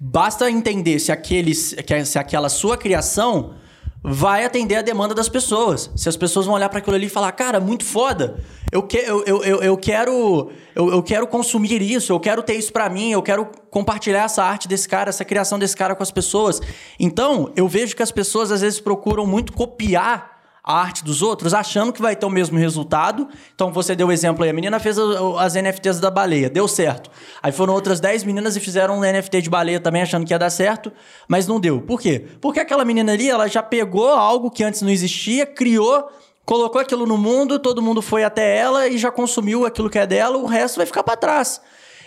[0.00, 3.54] basta entender se, aquele, se aquela sua criação
[4.02, 5.90] vai atender a demanda das pessoas.
[5.94, 8.36] Se as pessoas vão olhar para aquilo ali e falar, cara, muito foda.
[8.70, 12.54] Eu, que, eu, eu, eu, eu quero eu, eu quero consumir isso, eu quero ter
[12.54, 16.02] isso para mim, eu quero compartilhar essa arte desse cara, essa criação desse cara com
[16.02, 16.60] as pessoas.
[16.98, 20.31] Então, eu vejo que as pessoas às vezes procuram muito copiar
[20.64, 23.28] a arte dos outros, achando que vai ter o mesmo resultado.
[23.54, 24.96] Então, você deu o exemplo aí, a menina fez
[25.38, 27.10] as NFTs da baleia, deu certo.
[27.42, 30.38] Aí foram outras 10 meninas e fizeram um NFT de baleia também, achando que ia
[30.38, 30.92] dar certo,
[31.26, 31.80] mas não deu.
[31.80, 32.24] Por quê?
[32.40, 36.08] Porque aquela menina ali, ela já pegou algo que antes não existia, criou,
[36.44, 40.06] colocou aquilo no mundo, todo mundo foi até ela e já consumiu aquilo que é
[40.06, 41.60] dela, o resto vai ficar para trás.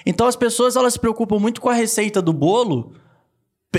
[0.05, 2.93] Então, as pessoas, elas se preocupam muito com a receita do bolo,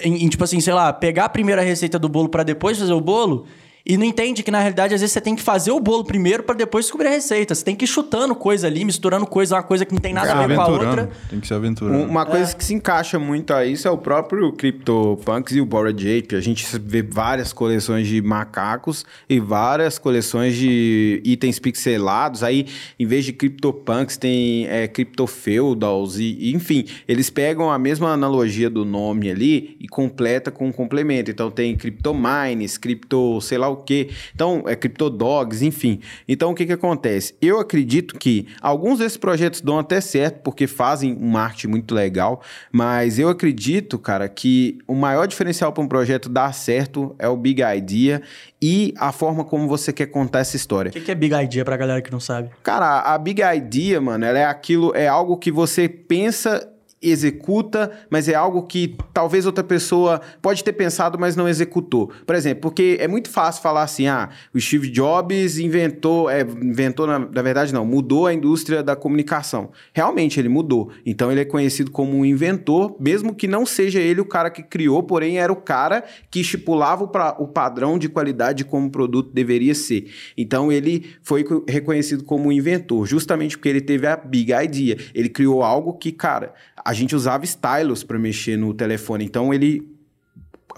[0.03, 2.93] em, em, tipo assim, sei lá, pegar a primeira receita do bolo para depois fazer
[2.93, 3.47] o bolo
[3.87, 6.42] e não entende que na realidade às vezes você tem que fazer o bolo primeiro
[6.42, 7.55] para depois descobrir a receita.
[7.55, 10.33] Você tem que ir chutando coisa ali, misturando coisa, uma coisa que não tem nada
[10.33, 11.11] a ver com a outra.
[11.31, 11.99] Tem que se aventurando.
[11.99, 12.27] Um- Uma É.
[12.27, 16.35] coisa que se encaixa muito a isso é o próprio CryptoPunks e o Bored Ape.
[16.35, 22.42] A gente vê várias coleções de macacos e várias coleções de itens pixelados.
[22.42, 22.66] Aí,
[22.99, 28.68] em vez de CryptoPunks, tem é, CryptoFeudals e, e, enfim, eles pegam a mesma analogia
[28.70, 31.31] do nome ali e completa com um complemento.
[31.31, 34.11] Então, tem CryptoMines, Crypto sei lá o quê.
[34.35, 36.01] Então, é CryptoDogs, enfim.
[36.29, 37.35] Então, o que que acontece?
[37.41, 42.43] Eu acredito que alguns desses projetos dão até certo, porque fazem um marketing muito legal,
[42.73, 47.37] mas eu acredito, cara, que o maior diferencial para um projeto dar certo é o
[47.37, 48.23] Big Idea
[48.61, 50.91] e a forma como você quer contar essa história.
[50.91, 52.51] O que que é Big Idea pra galera que não sabe?
[52.62, 56.69] Cara, a Big Idea, mano, ela é aquilo, é algo que você pensa,
[57.03, 62.11] executa, mas é algo que talvez outra pessoa pode ter pensado, mas não executou.
[62.27, 67.07] Por exemplo, porque é muito fácil falar assim, ah, o Steve Jobs inventou, é, inventou,
[67.07, 69.71] na, na verdade não, mudou a indústria da comunicação.
[69.93, 70.91] Realmente, ele mudou.
[71.05, 74.63] Então, ele é conhecido como um inventor, mesmo que não seja ele o cara que
[74.63, 78.87] criou, porém era o cara que estipulava o, pra- o padrão de qualidade de como
[78.87, 80.11] o produto deveria ser.
[80.37, 84.97] Então, ele foi co- reconhecido como um inventor, justamente porque ele teve a big idea.
[85.15, 86.53] Ele criou algo que, cara,
[86.87, 89.25] a gente usava stylus para mexer no telefone.
[89.25, 89.96] Então, ele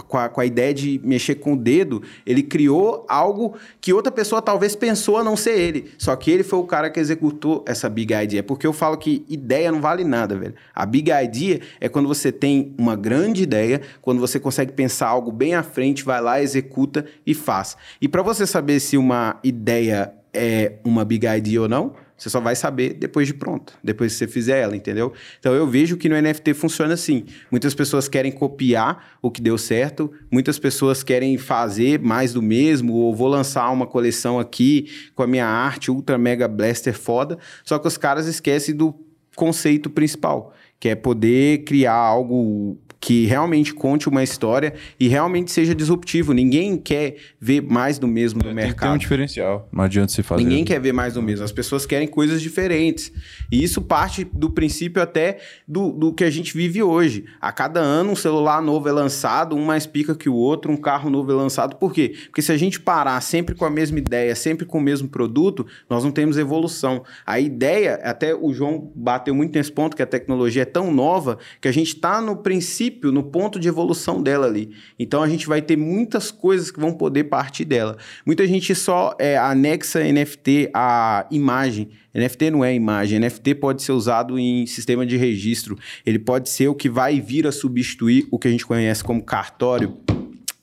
[0.06, 4.10] com a, com a ideia de mexer com o dedo, ele criou algo que outra
[4.12, 5.90] pessoa talvez pensou a não ser ele.
[5.98, 8.42] Só que ele foi o cara que executou essa big idea.
[8.42, 10.54] Porque eu falo que ideia não vale nada, velho.
[10.74, 15.30] A big idea é quando você tem uma grande ideia, quando você consegue pensar algo
[15.30, 17.76] bem à frente, vai lá, executa e faz.
[18.00, 22.40] E para você saber se uma ideia é uma big idea ou não, você só
[22.40, 25.12] vai saber depois de pronto, depois que você fizer ela, entendeu?
[25.38, 27.24] Então eu vejo que no NFT funciona assim.
[27.50, 32.92] Muitas pessoas querem copiar o que deu certo, muitas pessoas querem fazer mais do mesmo,
[32.92, 37.78] ou vou lançar uma coleção aqui com a minha arte ultra mega blaster foda, só
[37.78, 38.92] que os caras esquecem do
[39.36, 45.74] conceito principal, que é poder criar algo que realmente conte uma história e realmente seja
[45.74, 46.32] disruptivo.
[46.32, 48.94] Ninguém quer ver mais do mesmo Tem que ter mercado.
[48.94, 49.68] um diferencial.
[49.72, 50.42] Não adianta se fazer.
[50.42, 51.44] Ninguém quer ver mais do mesmo.
[51.44, 53.12] As pessoas querem coisas diferentes.
[53.50, 57.24] E isso parte do princípio até do, do que a gente vive hoje.
[57.40, 60.76] A cada ano, um celular novo é lançado, um mais pica que o outro, um
[60.76, 61.76] carro novo é lançado.
[61.76, 62.14] Por quê?
[62.26, 65.66] Porque se a gente parar sempre com a mesma ideia, sempre com o mesmo produto,
[65.88, 67.04] nós não temos evolução.
[67.24, 71.38] A ideia, até o João bateu muito nesse ponto, que a tecnologia é tão nova,
[71.60, 74.70] que a gente está no princípio, no ponto de evolução dela ali.
[74.98, 77.96] Então a gente vai ter muitas coisas que vão poder partir dela.
[78.26, 81.90] Muita gente só é, anexa NFT à imagem.
[82.14, 85.78] NFT não é imagem, NFT pode ser usado em sistema de registro.
[86.04, 89.22] Ele pode ser o que vai vir a substituir o que a gente conhece como
[89.22, 89.96] cartório.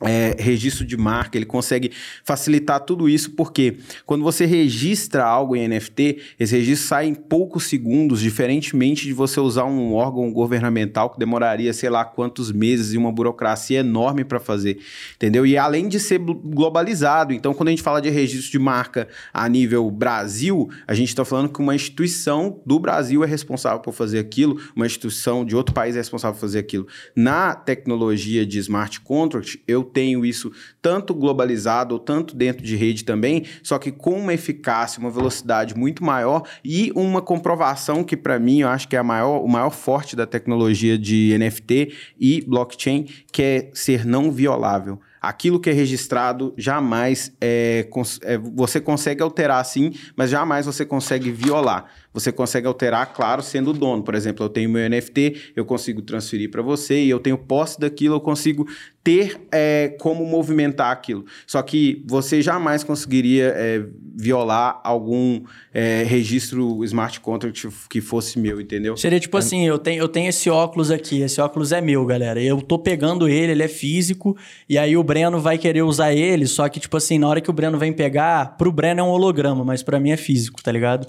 [0.05, 1.91] É, registro de marca, ele consegue
[2.23, 7.65] facilitar tudo isso, porque quando você registra algo em NFT, esse registro sai em poucos
[7.65, 12.97] segundos, diferentemente de você usar um órgão governamental que demoraria sei lá quantos meses e
[12.97, 14.79] uma burocracia enorme para fazer,
[15.15, 15.45] entendeu?
[15.45, 19.07] E além de ser glo- globalizado, então quando a gente fala de registro de marca
[19.33, 23.93] a nível Brasil, a gente está falando que uma instituição do Brasil é responsável por
[23.93, 26.87] fazer aquilo, uma instituição de outro país é responsável por fazer aquilo.
[27.15, 33.05] Na tecnologia de smart contract, eu tenho isso tanto globalizado ou tanto dentro de rede
[33.05, 38.37] também, só que com uma eficácia, uma velocidade muito maior e uma comprovação que para
[38.37, 43.05] mim eu acho que é maior, o maior forte da tecnologia de NFT e blockchain,
[43.31, 44.99] que é ser não violável.
[45.21, 47.87] Aquilo que é registrado jamais é,
[48.21, 51.85] é, você consegue alterar sim, mas jamais você consegue violar.
[52.15, 54.01] Você consegue alterar, claro, sendo o dono.
[54.01, 57.77] Por exemplo, eu tenho meu NFT, eu consigo transferir para você e eu tenho posse
[57.77, 58.65] daquilo, eu consigo
[59.03, 61.25] ter é, como movimentar aquilo.
[61.45, 68.61] Só que você jamais conseguiria é, violar algum é, registro smart contract que fosse meu,
[68.61, 68.95] entendeu?
[68.95, 72.41] Seria tipo assim, eu tenho, eu tenho esse óculos aqui, esse óculos é meu, galera.
[72.41, 74.37] Eu tô pegando ele, ele é físico,
[74.69, 77.49] e aí o Breno vai querer usar ele, só que, tipo assim, na hora que
[77.49, 80.71] o Breno vem pegar, pro Breno é um holograma, mas pra mim é físico, tá
[80.71, 81.05] ligado?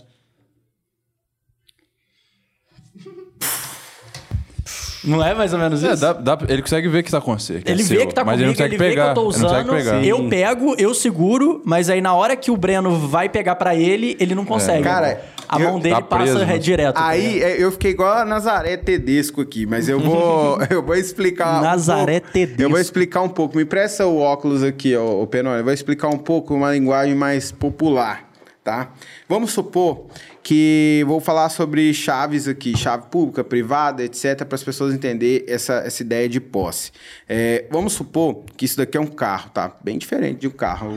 [5.07, 5.92] Não é mais ou menos isso?
[5.92, 7.61] É, dá- dá- ele consegue ver que tá com você.
[7.61, 9.05] que é Ele seu, vê que tá mas comigo, ele não consegue ele vê pegar.
[9.05, 10.05] que eu tô ele não consegue usando, pegar.
[10.05, 14.16] eu pego, eu seguro, mas aí na hora que o Breno vai pegar pra ele,
[14.19, 14.83] ele não consegue.
[14.83, 16.59] Cara, a eu- mão dele tá preso, passa né?
[16.59, 16.95] direto.
[16.97, 20.97] tá Aí é, eu fiquei igual a Nazaré Tedesco aqui, mas eu vou, eu vou
[20.97, 21.61] explicar.
[21.61, 22.62] um Nazaré pouco- Tedesco.
[22.62, 23.57] Eu vou explicar um pouco.
[23.57, 25.59] Me presta o óculos aqui, ó, o Penone.
[25.59, 28.29] Eu vou explicar um pouco uma linguagem mais popular,
[28.64, 28.88] tá?
[29.29, 30.07] Vamos supor
[30.47, 35.83] que vou falar sobre chaves aqui, chave pública, privada, etc, para as pessoas entenderem essa,
[35.85, 36.93] essa ideia de posse.
[37.29, 39.73] É, vamos supor que isso daqui é um carro, tá?
[39.83, 40.93] Bem diferente de um carro.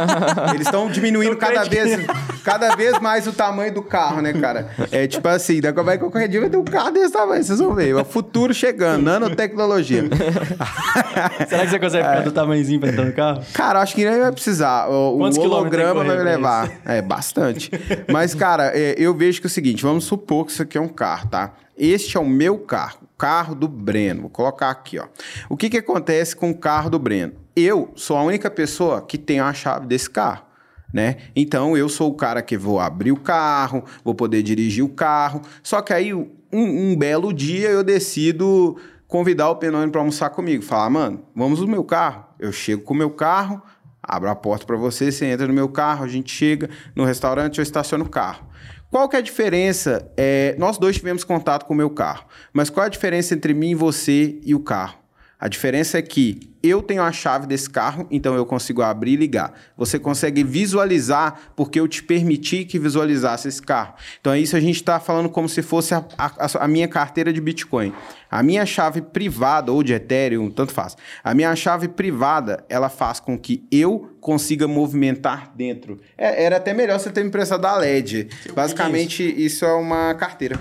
[0.54, 2.06] Eles estão diminuindo cada vez,
[2.42, 4.70] cada vez mais o tamanho do carro, né, cara?
[4.90, 7.74] É tipo assim, daqui vai qualquer dia vai ter um carro desse tamanho, vocês vão
[7.74, 7.90] ver.
[7.90, 10.04] É o futuro chegando, nanotecnologia.
[11.46, 12.10] Será que você consegue É.
[12.12, 13.42] ficar do tamanhozinho pra entrar no carro?
[13.52, 14.88] Cara, acho que nem vai precisar.
[14.88, 16.70] O, o Quantos que holograma vai pra levar.
[16.86, 17.70] É, bastante.
[18.10, 20.80] Mas, cara, é, eu vejo que é o seguinte: vamos supor que isso aqui é
[20.80, 21.54] um carro, tá?
[21.76, 24.22] Este é o meu carro, o carro do Breno.
[24.22, 25.06] Vou colocar aqui, ó.
[25.48, 27.34] O que, que acontece com o carro do Breno?
[27.54, 30.44] Eu sou a única pessoa que tem a chave desse carro.
[30.92, 31.16] Né?
[31.34, 35.42] Então eu sou o cara que vou abrir o carro, vou poder dirigir o carro.
[35.62, 40.62] Só que aí um, um belo dia eu decido convidar o Penone para almoçar comigo.
[40.62, 42.24] Falar, mano, vamos no meu carro.
[42.38, 43.60] Eu chego com o meu carro,
[44.02, 47.58] abro a porta para você, você entra no meu carro, a gente chega no restaurante,
[47.58, 48.46] eu estaciono o carro.
[48.90, 50.10] Qual que é a diferença?
[50.16, 53.52] É, nós dois tivemos contato com o meu carro, mas qual é a diferença entre
[53.52, 55.05] mim, você e o carro?
[55.38, 59.16] A diferença é que eu tenho a chave desse carro, então eu consigo abrir e
[59.16, 59.52] ligar.
[59.76, 63.94] Você consegue visualizar porque eu te permiti que visualizasse esse carro.
[64.20, 67.32] Então é isso a gente está falando como se fosse a, a- a minha carteira
[67.32, 67.92] de Bitcoin.
[68.30, 70.96] A minha chave privada ou de Ethereum, tanto faz.
[71.22, 76.00] A minha chave privada, ela faz com que eu consiga movimentar dentro.
[76.16, 78.28] É- era até melhor você ter me emprestado a LED.
[78.54, 80.58] Basicamente, isso é uma carteira.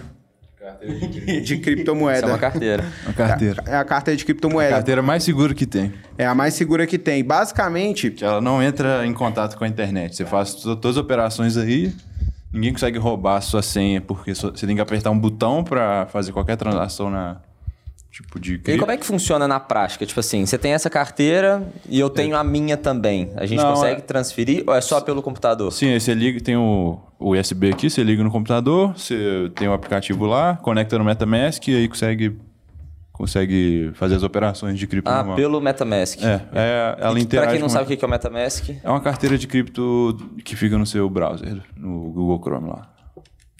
[1.43, 2.19] de criptomoeda.
[2.19, 2.85] Isso é uma carteira.
[3.05, 3.63] Uma carteira.
[3.67, 4.69] É a carteira de A criptomoeda.
[4.71, 5.93] carteira mais segura que tem.
[6.17, 7.23] É a mais segura que tem.
[7.23, 10.15] Basicamente, ela não entra em contato com a internet.
[10.15, 11.93] Você faz to- todas as operações aí,
[12.53, 16.31] ninguém consegue roubar a sua senha, porque você tem que apertar um botão para fazer
[16.31, 17.37] qualquer transação na
[18.15, 20.05] tipo de E como é que funciona na prática?
[20.05, 23.31] Tipo assim, você tem essa carteira e eu tenho a minha também.
[23.35, 25.71] A gente Não, consegue é- transferir ou é só pelo computador?
[25.73, 29.67] Sim, aí você liga, tem o, o USB aqui, você liga no computador, você tem
[29.67, 32.37] o aplicativo lá, conecta no MetaMask e aí consegue,
[33.11, 35.35] consegue fazer as operações de cripto Ah, normal.
[35.35, 36.21] pelo MetaMask.
[36.23, 39.01] É, é, ela E pra quem não sabe o que é o MetaMask, É uma
[39.01, 42.94] carteira de cripto que fica no seu browser, no Google Chrome lá.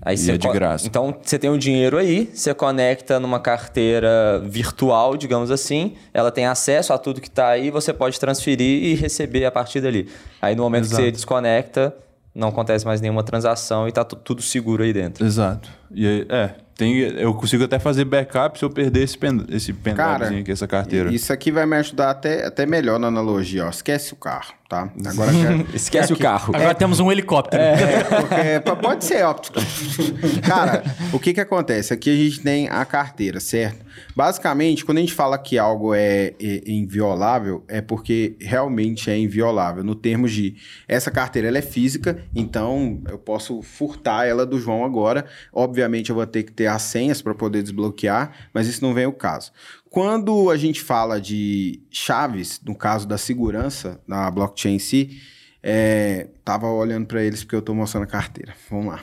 [0.01, 0.87] Aí E é de graça.
[0.87, 6.45] Então você tem o dinheiro aí, você conecta numa carteira virtual, digamos assim, ela tem
[6.45, 10.09] acesso a tudo que tá aí, você pode transferir e receber a partir dali.
[10.41, 11.03] Aí no momento que Exato.
[11.03, 11.95] você desconecta,
[12.33, 15.25] não acontece mais nenhuma transação e tá tu- tudo seguro aí dentro.
[15.25, 15.69] Exato.
[15.91, 19.71] E aí, é, tem, eu consigo até fazer backup se eu perder esse, pen, esse
[19.71, 21.13] pendrivezinho aqui, essa carteira.
[21.13, 23.65] isso aqui vai me ajudar até, até melhor na analogia.
[23.65, 23.69] Ó.
[23.69, 24.89] Esquece o carro, tá?
[25.05, 25.65] Agora quero...
[25.73, 26.53] Esquece o carro.
[26.53, 27.63] Agora temos um helicóptero.
[27.63, 29.57] É, porque pode ser óptico.
[30.45, 30.83] Cara,
[31.13, 31.93] o que que acontece?
[31.93, 33.85] Aqui a gente tem a carteira, certo?
[34.13, 39.81] Basicamente, quando a gente fala que algo é, é inviolável, é porque realmente é inviolável.
[39.81, 40.55] No termos de
[40.89, 45.25] essa carteira ela é física, então eu posso furtar ela do João agora.
[45.53, 49.05] Obviamente eu vou ter que ter as senhas para poder desbloquear, mas isso não vem
[49.05, 49.51] o caso.
[49.89, 55.21] Quando a gente fala de chaves, no caso da segurança da blockchain em si,
[55.63, 58.53] é, tava olhando para eles porque eu estou mostrando a carteira.
[58.69, 59.01] Vamos lá.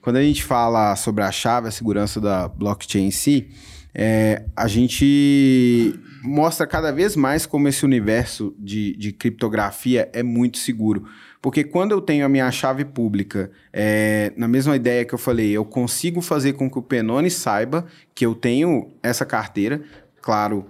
[0.00, 3.50] Quando a gente fala sobre a chave, a segurança da blockchain em si,
[3.94, 5.94] é, a gente
[6.24, 11.06] mostra cada vez mais como esse universo de, de criptografia é muito seguro.
[11.42, 15.50] Porque quando eu tenho a minha chave pública, é, na mesma ideia que eu falei,
[15.50, 17.84] eu consigo fazer com que o Penone saiba
[18.14, 19.82] que eu tenho essa carteira,
[20.22, 20.64] claro,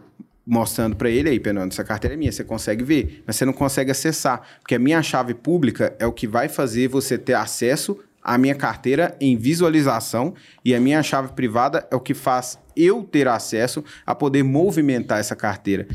[0.46, 3.52] mostrando para ele aí, Penone, essa carteira é minha, você consegue ver, mas você não
[3.52, 7.98] consegue acessar, porque a minha chave pública é o que vai fazer você ter acesso
[8.22, 10.32] à minha carteira em visualização
[10.64, 15.18] e a minha chave privada é o que faz eu ter acesso a poder movimentar
[15.18, 15.86] essa carteira.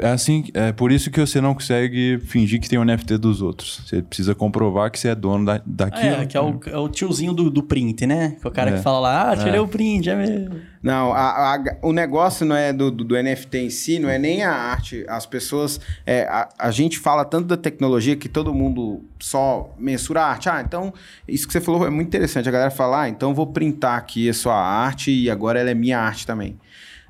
[0.00, 3.18] É, é assim, é por isso que você não consegue fingir que tem o NFT
[3.18, 3.82] dos outros.
[3.86, 6.16] Você precisa comprovar que você é dono da, daquilo.
[6.22, 8.36] É, que é o, é o tiozinho do, do print, né?
[8.40, 8.74] Que é o cara É.
[8.74, 10.60] que fala lá, ah, tirei o print, é mesmo.
[10.82, 14.18] Não, a- a- o negócio não é do, do- do NFT em si, não é
[14.18, 15.04] nem a arte.
[15.08, 15.80] As pessoas.
[16.06, 20.48] é, a, a gente fala tanto da tecnologia que todo mundo só mensura a arte.
[20.48, 20.92] Ah, então,
[21.26, 22.48] isso que você falou é muito interessante.
[22.48, 25.74] A galera fala, ah, então vou printar aqui a sua arte e agora ela é
[25.74, 26.58] minha arte também.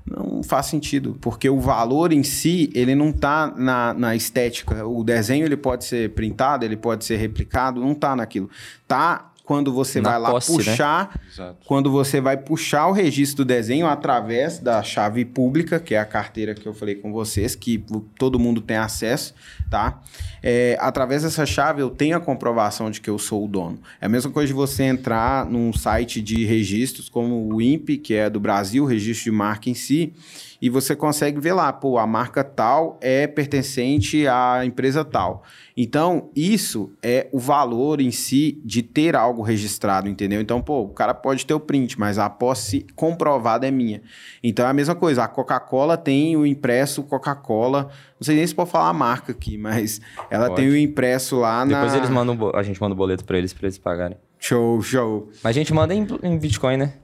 [0.06, 4.86] Não faz sentido, porque o valor em si, ele não tá na, na estética.
[4.86, 8.48] O desenho, ele pode ser printado, ele pode ser replicado, não tá naquilo.
[8.86, 10.56] Tá quando você Na vai lá posse, né?
[10.56, 11.56] puxar Exato.
[11.64, 16.04] quando você vai puxar o registro do desenho através da chave pública, que é a
[16.04, 17.82] carteira que eu falei com vocês, que
[18.18, 19.34] todo mundo tem acesso,
[19.70, 20.02] tá?
[20.42, 23.78] É, através dessa chave eu tenho a comprovação de que eu sou o dono.
[24.00, 28.14] É a mesma coisa de você entrar num site de registros como o INPE, que
[28.14, 30.12] é do Brasil, o registro de marca em si,
[30.60, 35.42] e você consegue ver lá, pô, a marca tal é pertencente à empresa tal.
[35.76, 40.40] Então, isso é o valor em si de ter algo registrado, entendeu?
[40.40, 44.00] Então, pô, o cara pode ter o print, mas a posse comprovada é minha.
[44.42, 45.24] Então, é a mesma coisa.
[45.24, 47.90] A Coca-Cola tem o impresso Coca-Cola.
[48.18, 50.00] Não sei nem se pode falar a marca aqui, mas
[50.30, 50.62] ela Pode.
[50.62, 51.80] tem o impresso lá na...
[51.80, 54.16] Depois eles mandam, a gente manda o boleto pra eles, pra eles pagarem.
[54.38, 55.28] Show, show.
[55.42, 56.94] Mas a gente manda em, em Bitcoin, né?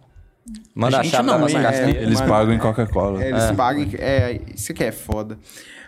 [0.74, 2.03] Manda A a, gente chave da não, nossa é, carteira.
[2.03, 3.24] Eles Mano, pagam em é- Coca-Cola.
[3.24, 3.88] Eles pagam.
[3.99, 5.38] É, isso aqui é foda.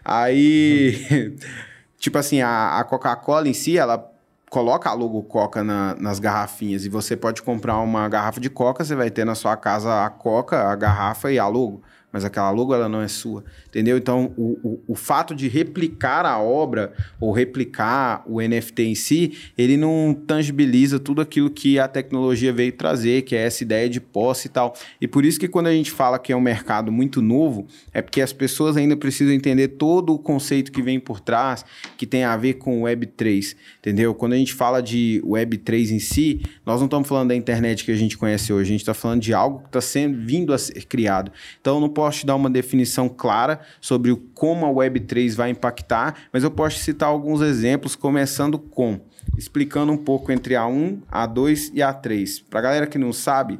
[0.05, 1.37] Aí,
[1.99, 4.11] tipo assim, a, a Coca-Cola em si, ela
[4.51, 8.85] coloca a logo Coca na- nas garrafinhas e você pode comprar uma garrafa de Coca,
[8.85, 11.83] você vai ter na sua casa a Coca, a garrafa e a logo.
[12.15, 13.99] Mas aquela logo ela não é sua, entendeu?
[13.99, 19.37] Então, o, o, o fato de replicar a obra ou replicar o NFT em si,
[19.59, 24.01] ele não tangibiliza tudo aquilo que a tecnologia veio trazer, que é essa ideia de
[24.01, 24.77] posse e tal.
[25.01, 28.01] E por isso que quando a gente fala que é um mercado muito novo, é
[28.01, 31.65] porque as pessoas ainda precisam entender todo o conceito que vem por trás,
[31.97, 34.15] que tem a ver com o Web3, entendeu?
[34.15, 37.91] Quando a gente fala de Web3 em si, nós não estamos falando da internet que
[37.91, 40.59] a gente conhece hoje, a gente está falando de algo que está sendo vindo a
[40.59, 41.33] ser criado.
[41.61, 46.45] Então, não posso te dar uma definição clara sobre como a Web3 vai impactar, mas
[46.45, 49.01] eu posso te citar alguns exemplos, começando com,
[49.39, 52.43] explicando um pouco entre A1, A2 e A3.
[52.51, 53.59] Para a galera que não sabe,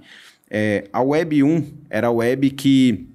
[0.51, 3.09] é, a Web 1 era a web que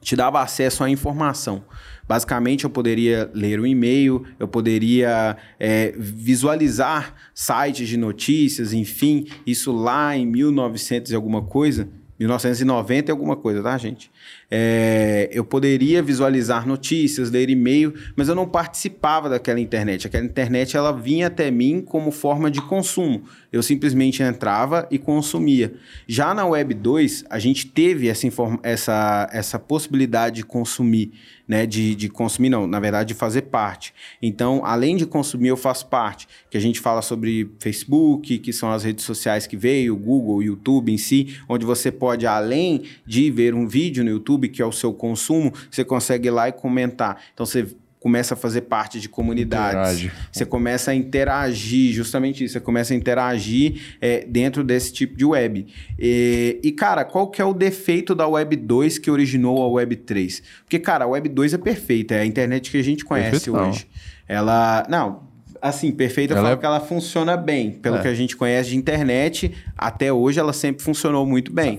[0.00, 1.64] te dava acesso à informação.
[2.06, 9.72] Basicamente, eu poderia ler um e-mail, eu poderia é, visualizar sites de notícias, enfim, isso
[9.72, 11.88] lá em 1900 e alguma coisa.
[12.20, 14.10] 1990 e alguma coisa, tá, gente?
[14.50, 20.06] É, eu poderia visualizar notícias, ler e-mail, mas eu não participava daquela internet.
[20.06, 23.22] Aquela internet ela vinha até mim como forma de consumo.
[23.52, 25.74] Eu simplesmente entrava e consumia.
[26.06, 28.28] Já na Web 2, a gente teve essa,
[28.62, 31.12] essa, essa possibilidade de consumir,
[31.48, 31.66] né?
[31.66, 33.92] De, de consumir, não, na verdade, de fazer parte.
[34.22, 36.28] Então, além de consumir, eu faço parte.
[36.48, 40.92] Que a gente fala sobre Facebook, que são as redes sociais que veio, Google, YouTube
[40.92, 44.72] em si, onde você pode, além de ver um vídeo no YouTube, que é o
[44.72, 47.20] seu consumo, você consegue ir lá e comentar.
[47.34, 47.66] Então, você
[48.00, 50.00] começa a fazer parte de comunidades.
[50.00, 50.12] Interage.
[50.32, 52.54] Você começa a interagir, justamente isso.
[52.54, 55.66] Você começa a interagir é, dentro desse tipo de web.
[55.98, 59.96] E, e, cara, qual que é o defeito da Web 2 que originou a Web
[59.96, 60.42] 3?
[60.64, 62.14] Porque, cara, a Web 2 é perfeita.
[62.14, 63.86] É a internet que a gente conhece Perfeito, hoje.
[64.26, 64.36] Não.
[64.36, 64.86] Ela...
[64.88, 65.28] Não,
[65.60, 66.58] assim, perfeita, ela eu falo é...
[66.58, 67.70] que ela funciona bem.
[67.70, 68.02] Pelo é.
[68.02, 71.78] que a gente conhece de internet, até hoje ela sempre funcionou muito bem.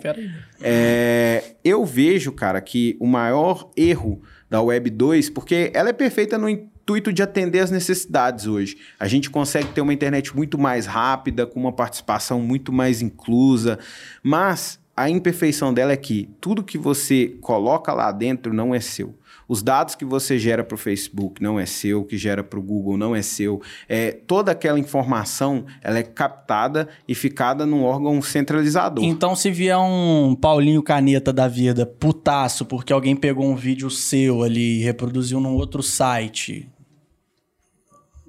[0.62, 4.22] É, eu vejo, cara, que o maior erro
[4.52, 8.76] da Web 2, porque ela é perfeita no intuito de atender as necessidades hoje.
[9.00, 13.80] A gente consegue ter uma internet muito mais rápida, com uma participação muito mais inclusa,
[14.22, 19.16] mas a imperfeição dela é que tudo que você coloca lá dentro não é seu.
[19.52, 22.62] Os dados que você gera para o Facebook não é seu, que gera para o
[22.62, 23.62] Google não é seu.
[23.86, 29.04] É, toda aquela informação ela é captada e ficada num órgão centralizador.
[29.04, 34.42] Então, se vier um Paulinho Caneta da vida, putaço, porque alguém pegou um vídeo seu
[34.42, 36.70] ali e reproduziu num outro site,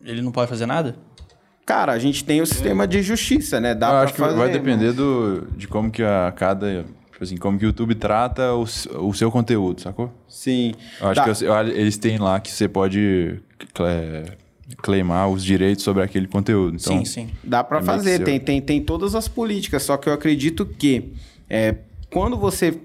[0.03, 0.97] ele não pode fazer nada?
[1.65, 3.77] Cara, a gente tem o sistema de justiça, né?
[3.77, 6.85] Dá Eu acho fazer, que vai depender do, de como que a cada
[7.23, 10.13] Tipo assim, como que o YouTube trata o, o seu conteúdo, sacou?
[10.29, 10.75] Sim.
[11.01, 13.41] Eu acho que eu, eles têm lá que você pode
[14.79, 16.79] claimar os direitos sobre aquele conteúdo.
[16.81, 17.31] Então, sim, sim.
[17.45, 21.13] Dá para é fazer, tem, tem, tem todas as políticas, só que eu acredito que
[21.49, 21.77] é,
[22.11, 22.81] quando você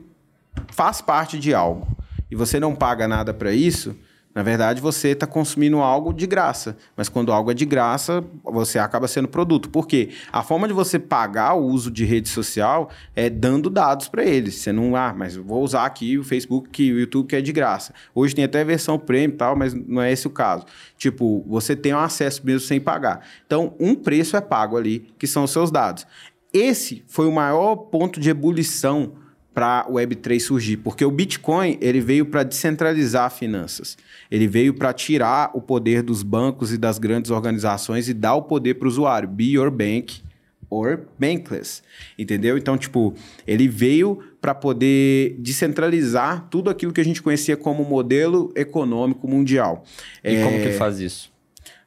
[0.68, 1.88] faz parte de algo
[2.30, 3.96] e você não paga nada para isso,
[4.38, 6.78] na verdade, você está consumindo algo de graça.
[6.96, 9.68] Mas quando algo é de graça, você acaba sendo produto.
[9.68, 10.10] Por quê?
[10.32, 14.54] A forma de você pagar o uso de rede social é dando dados para eles.
[14.54, 17.52] Você não, ah, mas vou usar aqui o Facebook, que o YouTube que é de
[17.52, 17.96] graça.
[18.14, 20.66] Hoje tem até versão premium e tal, mas não é esse o caso.
[21.00, 23.26] Tipo, você tem um acesso mesmo sem pagar.
[23.44, 26.06] Então, um preço é pago ali, que são os seus dados.
[26.54, 29.14] Esse foi o maior ponto de ebulição
[29.58, 33.98] para a Web3 surgir, porque o Bitcoin ele veio para descentralizar finanças.
[34.30, 38.44] Ele veio para tirar o poder dos bancos e das grandes organizações e dar o
[38.44, 39.28] poder para o usuário.
[39.28, 40.22] Be your bank
[40.70, 41.82] or bankless.
[42.20, 42.56] Entendeu?
[42.56, 43.16] Então, tipo,
[43.48, 49.84] ele veio para poder descentralizar tudo aquilo que a gente conhecia como modelo econômico mundial.
[50.24, 50.44] E é...
[50.44, 51.36] como que ele faz isso?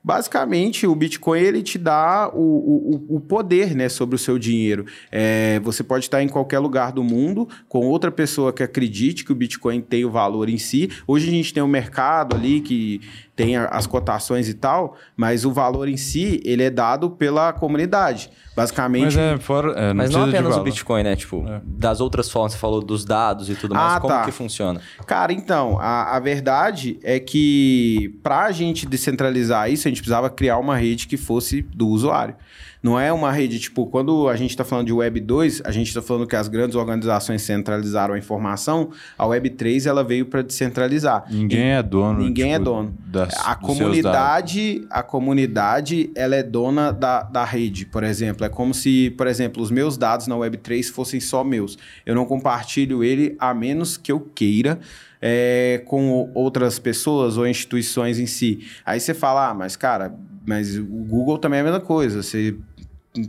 [0.02, 4.86] Basicamente, o Bitcoin ele te dá o, o, o poder né, sobre o seu dinheiro.
[5.12, 9.32] É, você pode estar em qualquer lugar do mundo com outra pessoa que acredite que
[9.32, 10.90] o Bitcoin tem o valor em si.
[11.06, 13.02] Hoje a gente tem um mercado ali que
[13.40, 18.30] tem as cotações e tal, mas o valor em si, ele é dado pela comunidade.
[18.54, 19.16] Basicamente.
[19.16, 21.16] Mas, é, fora, é, não, mas não apenas o Bitcoin, né?
[21.16, 21.62] Tipo, é.
[21.64, 23.94] das outras formas, você falou dos dados e tudo mais.
[23.94, 24.24] Ah, como tá.
[24.24, 24.80] que funciona?
[25.06, 30.28] Cara, então, a, a verdade é que para a gente descentralizar isso, a gente precisava
[30.28, 32.34] criar uma rede que fosse do usuário.
[32.82, 35.88] Não é uma rede, tipo, quando a gente está falando de Web 2, a gente
[35.88, 40.40] está falando que as grandes organizações centralizaram a informação, a Web 3 ela veio para
[40.40, 41.24] descentralizar.
[41.30, 42.20] Ninguém e, é dono.
[42.20, 42.94] Ninguém é tipo, é dono.
[43.06, 48.46] Das, a comunidade, a comunidade, ela é dona da, da rede, por exemplo.
[48.46, 51.76] É como se, por exemplo, os meus dados na Web 3 fossem só meus.
[52.06, 54.78] Eu não compartilho ele a menos que eu queira.
[55.22, 58.66] É, com outras pessoas ou instituições em si.
[58.86, 60.14] Aí você fala, ah, mas cara,
[60.46, 62.22] mas o Google também é a mesma coisa.
[62.22, 62.56] Você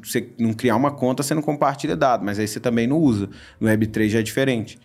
[0.03, 3.29] você não criar uma conta, você não compartilha dados, mas aí você também não usa.
[3.59, 4.79] No Web3 já é diferente.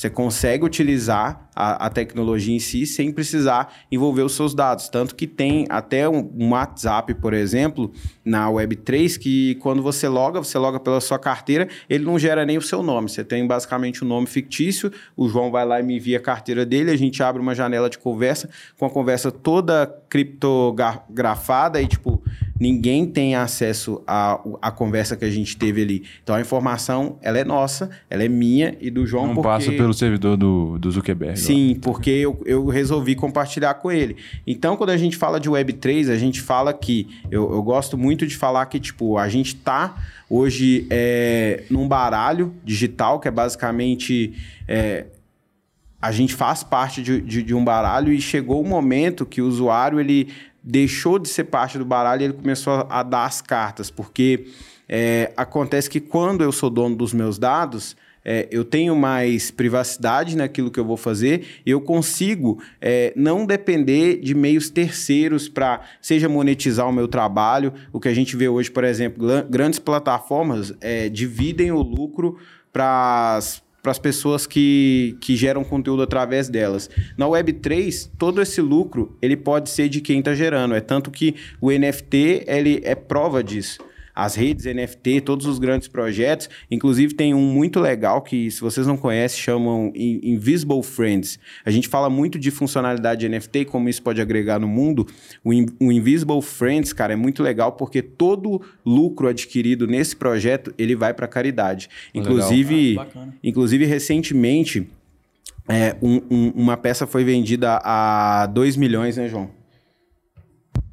[0.00, 4.88] Você consegue utilizar a, a, tecnologia em si sem precisar envolver os seus dados.
[4.88, 7.92] Tanto que tem até um, um, WhatsApp, por exemplo,
[8.24, 12.56] na Web3, que quando você loga, você loga pela sua carteira, ele não gera nem
[12.56, 13.10] o seu nome.
[13.10, 16.64] Você tem basicamente um nome fictício, o João vai lá e me envia a carteira
[16.64, 18.48] dele, a gente abre uma janela de conversa,
[18.78, 22.22] com a conversa toda criptografada e, tipo,
[22.60, 26.04] ninguém tem acesso à, à conversa que a gente teve ali.
[26.22, 29.28] Então a informação, ela é nossa, ela é minha e do João.
[29.28, 29.48] Não porque...
[29.48, 31.38] passa pelo servidor do, do Zuckerberg.
[31.38, 34.16] Sim, porque eu, eu resolvi compartilhar com ele.
[34.46, 37.08] Então, quando a gente fala de Web3, a gente fala que.
[37.30, 39.96] Eu, eu gosto muito de falar que, tipo, a gente tá
[40.28, 44.34] hoje é, num baralho digital, que é basicamente.
[44.68, 45.06] É,
[46.02, 49.46] a gente faz parte de, de, de, um baralho e chegou o momento que o
[49.46, 50.30] usuário ele
[50.62, 54.46] deixou de ser parte do baralho e ele começou a, dar as cartas, porque
[54.88, 60.36] é, acontece que quando eu sou dono dos meus dados, é, eu tenho mais privacidade
[60.36, 66.28] naquilo que eu vou fazer, eu consigo é, não depender de meios terceiros para, seja
[66.28, 67.72] monetizar o meu trabalho.
[67.92, 72.36] O que a gente vê hoje, por exemplo, grandes plataformas é, dividem o lucro
[72.72, 73.62] para as
[73.98, 76.90] pessoas que, que geram conteúdo através delas.
[77.16, 80.74] Na Web3, todo esse lucro ele pode ser de quem está gerando.
[80.74, 83.89] É tanto que o NFT ele é prova disso
[84.24, 86.50] as redes NFT, todos os grandes projetos.
[86.70, 91.38] Inclusive, tem um muito legal que, se vocês não conhecem, chamam Invisible Friends.
[91.64, 95.06] A gente fala muito de funcionalidade de NFT e como isso pode agregar no mundo.
[95.42, 95.50] O,
[95.86, 101.14] o Invisible Friends, cara, é muito legal porque todo lucro adquirido nesse projeto ele vai
[101.14, 101.88] para caridade.
[102.14, 104.86] Inclusive, ah, inclusive recentemente,
[105.66, 109.48] é, um, um, uma peça foi vendida a 2 milhões, né, João?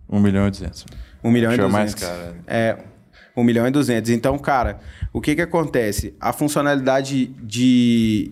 [0.09, 0.85] 1 milhão e 200.
[1.21, 1.73] 1 milhão e 200.
[1.73, 2.35] mais cara.
[2.47, 2.77] É,
[3.37, 4.09] 1 milhão e 200.
[4.09, 4.79] Então, cara,
[5.13, 6.15] o que que acontece?
[6.19, 8.31] A funcionalidade de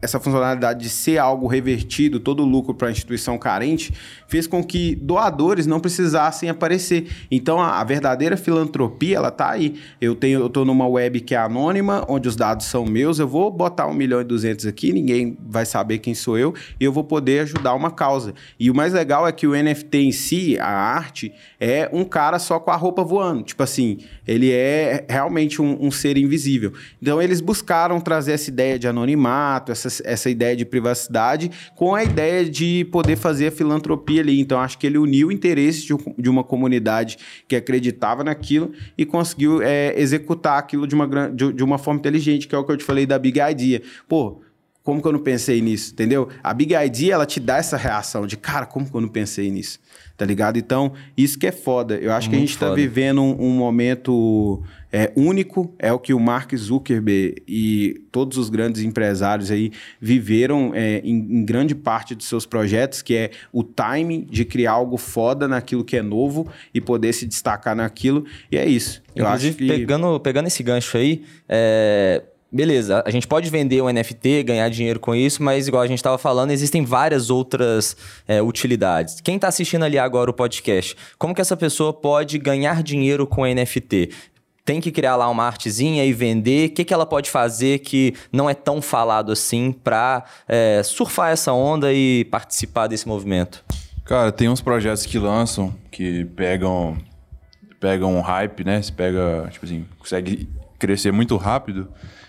[0.00, 3.92] essa funcionalidade de ser algo revertido, todo lucro para a instituição carente,
[4.28, 7.06] fez com que doadores não precisassem aparecer.
[7.30, 9.76] Então, a, a verdadeira filantropia, ela tá aí.
[10.00, 13.28] Eu tenho, eu tô numa web que é anônima, onde os dados são meus, eu
[13.28, 16.92] vou botar 1 milhão e 200 aqui, ninguém vai saber quem sou eu, e eu
[16.92, 18.34] vou poder ajudar uma causa.
[18.58, 22.38] E o mais legal é que o NFT em si, a arte, é um cara
[22.38, 23.42] só com a roupa voando.
[23.42, 26.72] Tipo assim, ele é realmente um, um ser invisível.
[27.00, 32.02] Então, eles buscaram trazer essa ideia de anonimato, essa, essa ideia de privacidade com a
[32.02, 34.40] ideia de poder fazer a filantropia ali.
[34.40, 39.04] Então, acho que ele uniu o interesse de, de uma comunidade que acreditava naquilo e
[39.04, 42.72] conseguiu é, executar aquilo de uma, de, de uma forma inteligente, que é o que
[42.72, 43.82] eu te falei da Big Idea.
[44.08, 44.40] Pô,
[44.82, 46.28] como que eu não pensei nisso, entendeu?
[46.42, 49.50] A Big Idea, ela te dá essa reação de, cara, como que eu não pensei
[49.50, 49.80] nisso?
[50.16, 50.58] tá ligado?
[50.58, 51.96] Então, isso que é foda.
[51.96, 54.62] Eu acho Muito que a gente está vivendo um, um momento
[54.96, 59.70] é, único, é o que o Mark Zuckerberg e todos os grandes empresários aí
[60.00, 64.72] viveram é, em, em, grande parte dos seus projetos, que é o timing de criar
[64.72, 68.24] algo foda naquilo que é novo e poder se destacar naquilo.
[68.50, 69.02] E é isso.
[69.14, 69.80] Eu Inclusive, acho que...
[69.80, 74.98] pegando, pegando esse gancho aí, é beleza, a gente pode vender um NFT, ganhar dinheiro
[74.98, 77.94] com isso, mas igual a gente estava falando, existem várias outras
[78.26, 79.20] é, utilidades.
[79.20, 83.44] Quem está assistindo ali agora o podcast, como que essa pessoa pode ganhar dinheiro com
[83.44, 84.08] NFT?
[84.66, 86.68] Tem que criar lá uma artezinha e vender?
[86.68, 91.30] O que, que ela pode fazer que não é tão falado assim para é, surfar
[91.30, 93.64] essa onda e participar desse movimento?
[94.04, 96.98] Cara, tem uns projetos que lançam que pegam
[97.78, 98.82] pegam um hype, né?
[98.82, 100.48] Você pega, tipo assim, consegue
[100.78, 101.88] crescer muito rápido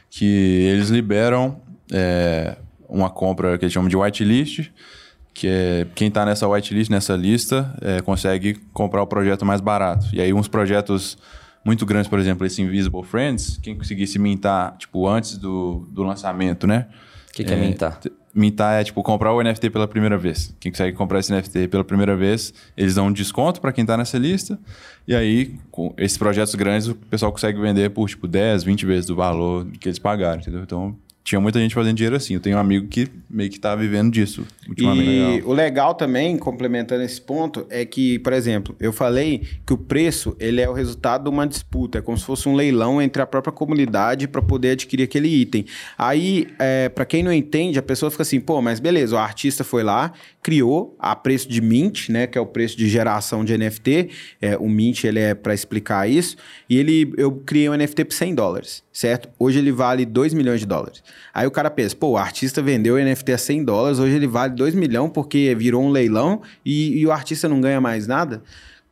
[0.10, 0.26] que
[0.72, 1.60] eles liberam
[1.92, 2.56] é,
[2.88, 4.72] uma compra que eles chamam de whitelist,
[5.34, 10.08] que é quem está nessa whitelist, nessa lista, é, consegue comprar o projeto mais barato.
[10.14, 11.18] E aí uns projetos
[11.68, 16.66] muito grandes, por exemplo, esse Invisible Friends, quem conseguisse mintar, tipo, antes do, do lançamento,
[16.66, 16.88] né?
[17.30, 18.00] O que, que é, é mintar?
[18.34, 20.56] Mintar é, tipo, comprar o NFT pela primeira vez.
[20.62, 23.98] Quem consegue comprar esse NFT pela primeira vez, eles dão um desconto para quem está
[23.98, 24.58] nessa lista.
[25.06, 29.06] E aí, com esses projetos grandes, o pessoal consegue vender por, tipo, 10, 20 vezes
[29.06, 30.62] do valor que eles pagaram, entendeu?
[30.64, 30.96] Então,
[31.28, 32.36] tinha muita gente fazendo dinheiro assim.
[32.36, 35.10] Eu tenho um amigo que meio que tá vivendo disso ultimamente.
[35.10, 35.50] E legal.
[35.50, 40.38] o legal também, complementando esse ponto, é que, por exemplo, eu falei que o preço
[40.40, 43.26] ele é o resultado de uma disputa, é como se fosse um leilão entre a
[43.26, 45.66] própria comunidade para poder adquirir aquele item.
[45.98, 49.66] Aí, é, para quem não entende, a pessoa fica assim, pô, mas beleza, o artista
[49.66, 53.58] foi lá, criou a preço de mint, né, que é o preço de geração de
[53.58, 54.12] NFT.
[54.42, 56.38] É, o mint ele é para explicar isso.
[56.70, 59.30] E ele, eu criei um NFT por 100 dólares, certo?
[59.38, 61.04] Hoje ele vale 2 milhões de dólares.
[61.32, 64.26] Aí o cara pensa, pô, o artista vendeu o NFT a 100 dólares, hoje ele
[64.26, 68.42] vale 2 milhões porque virou um leilão e, e o artista não ganha mais nada.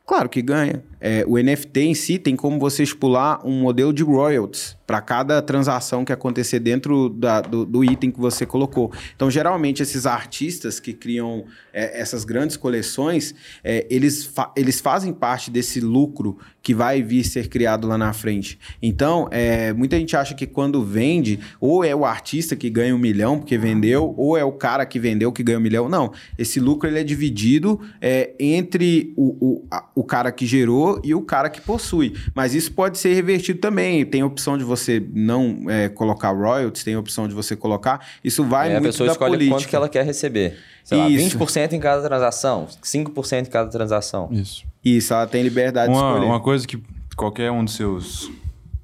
[0.06, 0.84] Claro que ganha.
[1.00, 5.42] É, o NFT em si tem como você estipular um modelo de royalties para cada
[5.42, 8.92] transação que acontecer dentro da, do, do, item que você colocou.
[9.16, 13.34] Então, geralmente, esses artistas que criam é, essas grandes coleções,
[13.64, 18.12] é, eles, fa eles fazem parte desse lucro que vai vir ser criado lá na
[18.12, 18.58] frente.
[18.82, 22.98] Então, é, muita gente acha que quando vende, ou é o artista que ganha um
[22.98, 25.88] milhão porque vendeu, ou é o cara que vendeu que ganha um milhão.
[25.88, 31.00] Não, esse lucro ele é dividido é, entre o, o, a, o cara que gerou
[31.04, 32.14] e o cara que possui.
[32.34, 34.04] Mas isso pode ser revertido também.
[34.04, 38.04] Tem a opção de você não é, colocar royalties, tem a opção de você colocar.
[38.24, 39.56] Isso vai é, muito a pessoa escolhe política.
[39.56, 40.58] quanto que ela quer receber.
[40.82, 44.28] Sei lá, 20% em cada transação, 5% em cada transação.
[44.32, 44.64] Isso.
[44.86, 46.26] Isso, ela tem liberdade uma, de escolher.
[46.26, 46.80] Uma coisa que
[47.16, 48.30] qualquer um dos seus...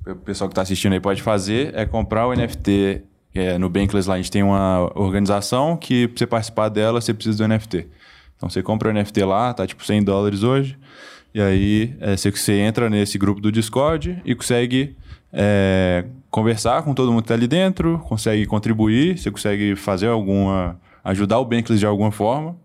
[0.05, 4.09] O pessoal que está assistindo aí pode fazer é comprar o NFT é, no Bankless
[4.09, 4.15] lá.
[4.15, 7.87] A gente tem uma organização que, para você participar dela, você precisa do NFT.
[8.37, 10.77] Então, você compra o NFT lá, tá tipo 100 dólares hoje.
[11.33, 14.97] E aí é, você, você entra nesse grupo do Discord e consegue
[15.33, 20.81] é, conversar com todo mundo que está ali dentro, consegue contribuir, você consegue fazer alguma.
[21.05, 22.57] ajudar o Bankless de alguma forma.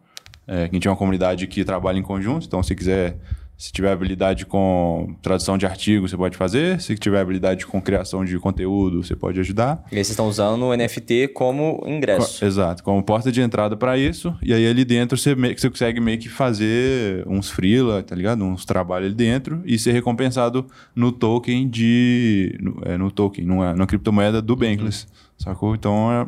[0.48, 3.18] É, a gente é uma comunidade que trabalha em conjunto, então se quiser
[3.58, 6.80] se tiver habilidade com tradução de artigos, você pode fazer.
[6.80, 9.84] Se tiver habilidade com criação de conteúdo, você pode ajudar.
[9.92, 12.40] E aí vocês estão usando o NFT como ingresso.
[12.40, 14.36] Co exato, como porta de entrada para isso.
[14.44, 18.44] E aí ali dentro você, você consegue meio que fazer uns freela, tá ligado?
[18.44, 22.56] Uns trabalhos ali dentro e ser recompensado no token de...
[22.62, 25.10] No, é, no token, numa, numa criptomoeda do Bankless, uhum.
[25.40, 25.74] sacou?
[25.74, 26.28] Então é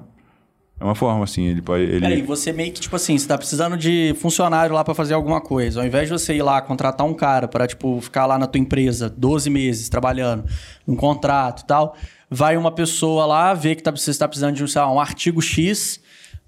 [0.79, 1.83] é uma forma, assim, ele pode.
[1.83, 1.99] Ele...
[1.99, 5.41] Peraí, você meio que, tipo assim, você tá precisando de funcionário lá para fazer alguma
[5.41, 5.81] coisa.
[5.81, 8.61] Ao invés de você ir lá contratar um cara para tipo, ficar lá na tua
[8.61, 10.45] empresa 12 meses trabalhando,
[10.87, 11.97] num contrato e tal,
[12.29, 15.41] vai uma pessoa lá, vê que tá, você está precisando de sei lá, um artigo
[15.41, 15.99] X.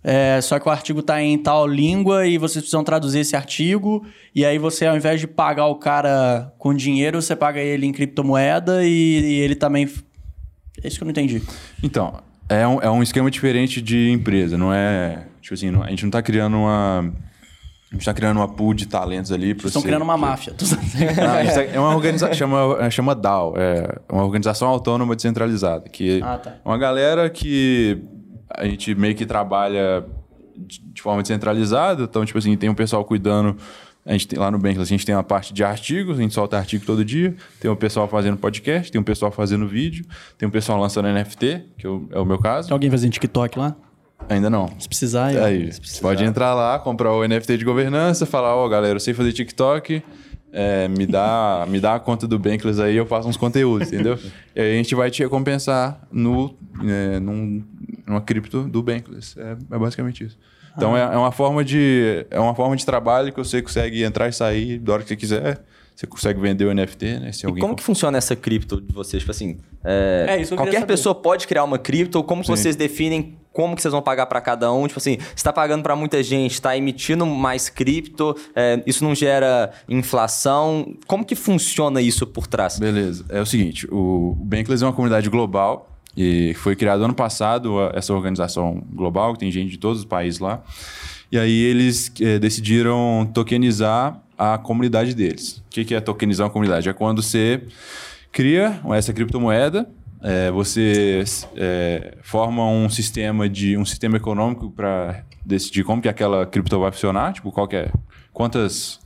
[0.04, 4.06] É, só que o artigo tá em tal língua e vocês precisam traduzir esse artigo.
[4.34, 7.92] E aí você, ao invés de pagar o cara com dinheiro, você paga ele em
[7.92, 9.90] criptomoeda e, e ele também.
[10.82, 11.44] É isso que eu não entendi.
[11.84, 12.16] Então,
[12.52, 15.26] é um, é um esquema diferente de empresa, não é.
[15.42, 17.00] Tipo assim, não, a gente não está criando uma.
[17.00, 19.54] A gente está criando uma pool de talentos ali.
[19.54, 20.54] Vocês estão criando uma máfia.
[21.18, 25.90] Não, é uma organização, chama, chama DAO, é uma organização autônoma descentralizada.
[25.90, 26.52] Que ah, tá.
[26.64, 28.02] é uma galera que
[28.50, 30.06] a gente meio que trabalha
[30.56, 32.04] de forma descentralizada.
[32.04, 33.58] Então, tipo assim, tem um pessoal cuidando
[34.06, 36.34] a gente tem lá no Bankless, a gente tem uma parte de artigos, a gente
[36.34, 37.36] solta artigo todo dia.
[37.60, 40.06] Tem um pessoal fazendo podcast, tem um pessoal fazendo vídeo,
[40.38, 42.68] tem um pessoal lançando NFT, que é o meu caso.
[42.68, 43.76] Tem alguém fazendo TikTok lá?
[44.28, 44.68] Ainda não.
[44.80, 45.72] Se precisar, eu, aí.
[45.72, 46.02] Se precisar.
[46.02, 49.34] Pode entrar lá, comprar o NFT de governança, falar, ó, oh, galera, eu sei fazer
[49.34, 50.04] TikTok,
[50.52, 54.18] é, me, dá, me dá a conta do Bankless aí, eu faço uns conteúdos, entendeu?
[54.56, 57.64] e aí a gente vai te recompensar no, é, num,
[58.06, 59.40] numa cripto do Bankless.
[59.40, 60.38] É, é basicamente isso.
[60.76, 61.00] Então ah.
[61.00, 64.34] é, é, uma forma de é uma forma de trabalho que você consegue entrar e
[64.34, 65.62] sair da hora que você quiser.
[65.96, 67.32] Você consegue vender o NFT, né?
[67.32, 69.22] Se e como que funciona essa cripto de vocês?
[69.22, 73.38] Tipo assim, é, é isso qualquer pessoa pode criar uma cripto ou como vocês definem
[73.54, 74.88] como que vocês vão pagar para cada um?
[74.88, 79.72] Tipo assim, está pagando para muita gente, está emitindo mais cripto, é, isso não gera
[79.90, 80.96] inflação?
[81.06, 82.80] Como que funciona isso por trás?
[82.80, 83.26] Beleza.
[83.30, 88.14] É o seguinte, o Bankless é uma comunidade global e foi criado ano passado essa
[88.14, 90.62] organização global, que tem gente de todos os países lá.
[91.32, 95.64] E aí eles é, decidiram tokenizar a comunidade deles.
[95.66, 96.90] O que, que é tokenizar uma comunidade?
[96.90, 97.62] É quando você
[98.32, 99.90] cria essa criptomoeda,
[100.22, 101.24] é, você
[101.56, 106.92] é, forma um sistema de um sistema econômico para decidir como que aquela cripto vai
[106.92, 107.92] funcionar, tipo qual é,
[108.32, 109.00] quantas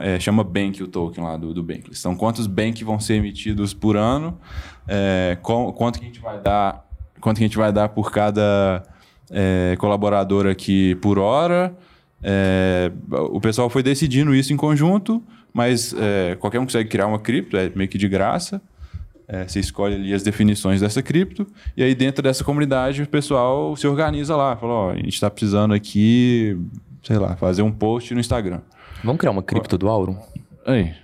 [0.00, 2.00] é, chama Bank o token lá do, do Bankless.
[2.00, 4.38] Então, quantos Bank vão ser emitidos por ano,
[4.86, 6.86] é, com, quanto que a gente vai dar,
[7.20, 8.82] quanto que a gente vai dar por cada
[9.30, 11.74] é, colaborador aqui por hora.
[12.22, 15.22] É, o pessoal foi decidindo isso em conjunto,
[15.52, 18.60] mas é, qualquer um consegue criar uma cripto, é meio que de graça.
[19.26, 23.74] É, você escolhe ali as definições dessa cripto, e aí dentro dessa comunidade o pessoal
[23.76, 24.56] se organiza lá.
[24.56, 26.58] Fala, ó, a gente está precisando aqui,
[27.02, 28.60] sei lá, fazer um post no Instagram.
[29.02, 30.18] Vamos criar uma cripto do Aurum?
[30.66, 30.94] Aí.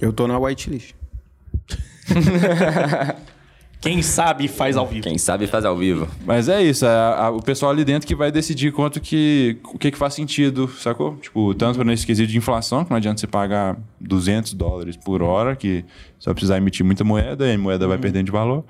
[0.00, 0.94] Eu tô na whitelist.
[3.84, 5.02] Quem sabe faz ao vivo.
[5.02, 6.08] Quem sabe faz ao vivo.
[6.24, 9.78] Mas é isso, é a, o pessoal ali dentro que vai decidir quanto que o
[9.78, 11.16] que, que faz sentido, sacou?
[11.16, 15.54] Tipo, tanto nesse quesito de inflação, que não adianta você pagar 200 dólares por hora,
[15.54, 15.84] que
[16.18, 17.90] você vai precisar emitir muita moeda, e a moeda uhum.
[17.90, 18.64] vai perdendo de valor.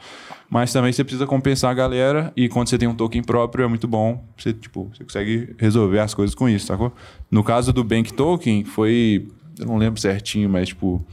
[0.50, 3.68] Mas também você precisa compensar a galera, e quando você tem um token próprio, é
[3.68, 4.20] muito bom.
[4.36, 6.92] Você, tipo, você consegue resolver as coisas com isso, sacou?
[7.30, 9.28] No caso do Bank Token, foi.
[9.60, 11.06] Eu não lembro certinho, mas tipo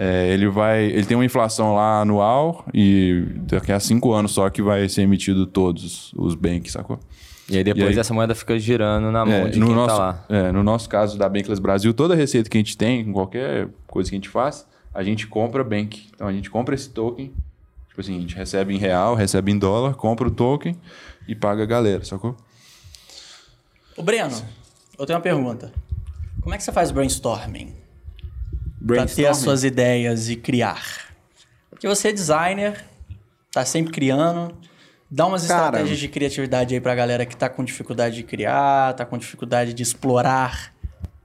[0.00, 0.84] é, ele vai.
[0.84, 5.02] Ele tem uma inflação lá anual e daqui a cinco anos só que vai ser
[5.02, 7.00] emitido todos os banks, sacou?
[7.50, 9.74] E aí depois e aí, essa moeda fica girando na mão é, de quem tá
[9.74, 10.24] nosso, tá lá.
[10.28, 13.12] É, no nosso caso da Bankless Brasil, toda a receita que a gente tem, com
[13.12, 16.06] qualquer coisa que a gente faz, a gente compra Bank.
[16.14, 17.32] Então a gente compra esse token,
[17.88, 20.76] tipo assim, a gente recebe em real, recebe em dólar, compra o token
[21.26, 22.36] e paga a galera, sacou?
[23.96, 24.36] Ô Breno,
[24.96, 25.72] eu tenho uma pergunta.
[26.40, 27.87] Como é que você faz brainstorming?
[28.86, 31.08] Para ter as suas ideias e criar?
[31.70, 32.84] Porque você é designer,
[33.52, 34.54] tá sempre criando.
[35.10, 38.94] Dá umas Cara, estratégias de criatividade aí pra galera que tá com dificuldade de criar,
[38.94, 40.74] tá com dificuldade de explorar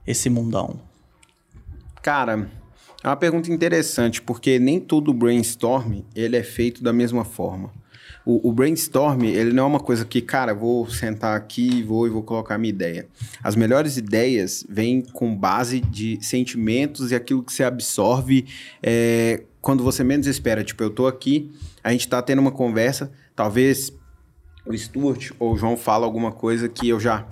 [0.06, 0.80] esse mundão.
[2.00, 2.48] Cara,
[3.02, 7.70] é uma pergunta interessante, porque nem todo brainstorm ele é feito da mesma forma.
[8.26, 12.10] O, o, brainstorm, ele não é uma coisa que, cara, vou sentar aqui, vou e
[12.10, 13.06] vou colocar minha ideia.
[13.42, 18.46] As melhores ideias vêm com base de sentimentos e aquilo que você absorve
[18.82, 20.64] é, quando você menos espera.
[20.64, 21.52] Tipo, eu tô aqui,
[21.82, 23.92] a gente tá tendo uma conversa, talvez
[24.66, 27.26] o Stuart ou o João fala alguma coisa que eu já,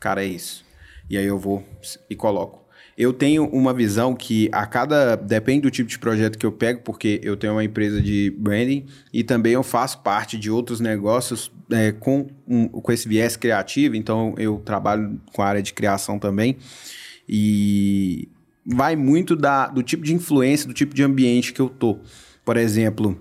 [0.00, 0.64] cara, é isso.
[1.08, 1.64] E aí eu vou
[2.08, 2.59] e coloco.
[3.00, 5.16] Eu tenho uma visão que a cada.
[5.16, 8.84] Depende do tipo de projeto que eu pego, porque eu tenho uma empresa de branding
[9.10, 13.96] e também eu faço parte de outros negócios é, com, um, com esse viés criativo,
[13.96, 16.58] então eu trabalho com a área de criação também.
[17.26, 18.28] E
[18.66, 22.00] vai muito da, do tipo de influência, do tipo de ambiente que eu tô.
[22.44, 23.18] Por exemplo,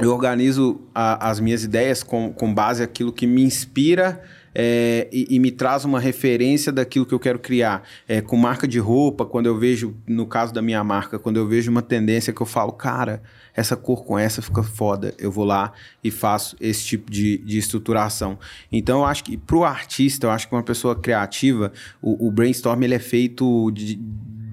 [0.00, 4.20] eu organizo a, as minhas ideias com, com base aquilo que me inspira
[4.58, 7.82] é, e, e, me traz uma referência daquilo que eu quero criar.
[8.08, 11.46] É, com marca de roupa, quando eu vejo, no caso da minha marca, quando eu
[11.46, 13.22] vejo uma tendência que eu falo, cara,
[13.54, 17.58] essa cor com essa fica foda, eu vou lá e faço esse tipo de, de
[17.58, 18.38] estruturação.
[18.72, 22.30] Então, eu acho que para o artista, eu acho que uma pessoa criativa, o, o
[22.30, 24.00] brainstorm ele é feito de,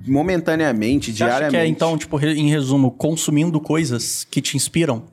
[0.06, 1.56] momentaneamente, Você diariamente.
[1.56, 5.04] Acha que é, então, tipo, em resumo, consumindo coisas que te inspiram?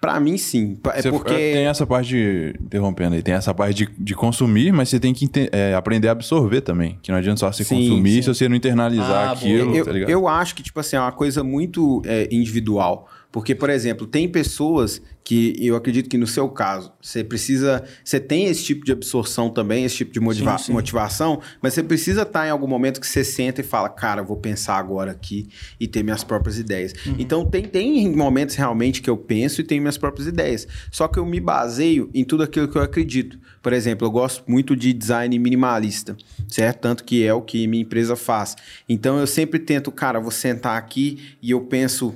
[0.00, 0.78] Pra mim, sim.
[0.94, 1.34] É Você- porque.
[1.34, 2.54] Tem essa parte de.
[2.60, 6.12] Interrompendo aí, tem essa parte de, de consumir, mas você tem que é, aprender a
[6.12, 6.98] absorver também.
[7.02, 8.22] Que não adianta só você Sim, consumir sim.
[8.22, 11.10] se você não internalizar Ah, aquilo, eu, tá eu acho que, tipo assim, é uma
[11.12, 13.08] coisa muito é, individual.
[13.30, 17.84] Porque, por exemplo, tem pessoas que eu acredito que no seu caso, você precisa.
[18.02, 20.72] Você tem esse tipo de absorção também, esse tipo de motiva- Sim, sim.
[20.72, 24.38] motivação, mas você precisa estar em algum momento que você senta e fala, cara, vou
[24.38, 25.46] pensar agora aqui
[25.78, 26.94] e ter minhas próprias ideias.
[27.04, 27.16] Uhum.
[27.18, 30.66] Então, tem, tem momentos realmente que eu penso e tenho minhas próprias ideias.
[30.90, 33.38] Só que eu me baseio em tudo aquilo que eu acredito.
[33.60, 36.16] Por exemplo, eu gosto muito de design minimalista,
[36.48, 36.78] certo?
[36.80, 38.56] Tanto que é o que minha empresa faz.
[38.88, 42.14] Então, eu sempre tento, cara, vou sentar aqui e eu penso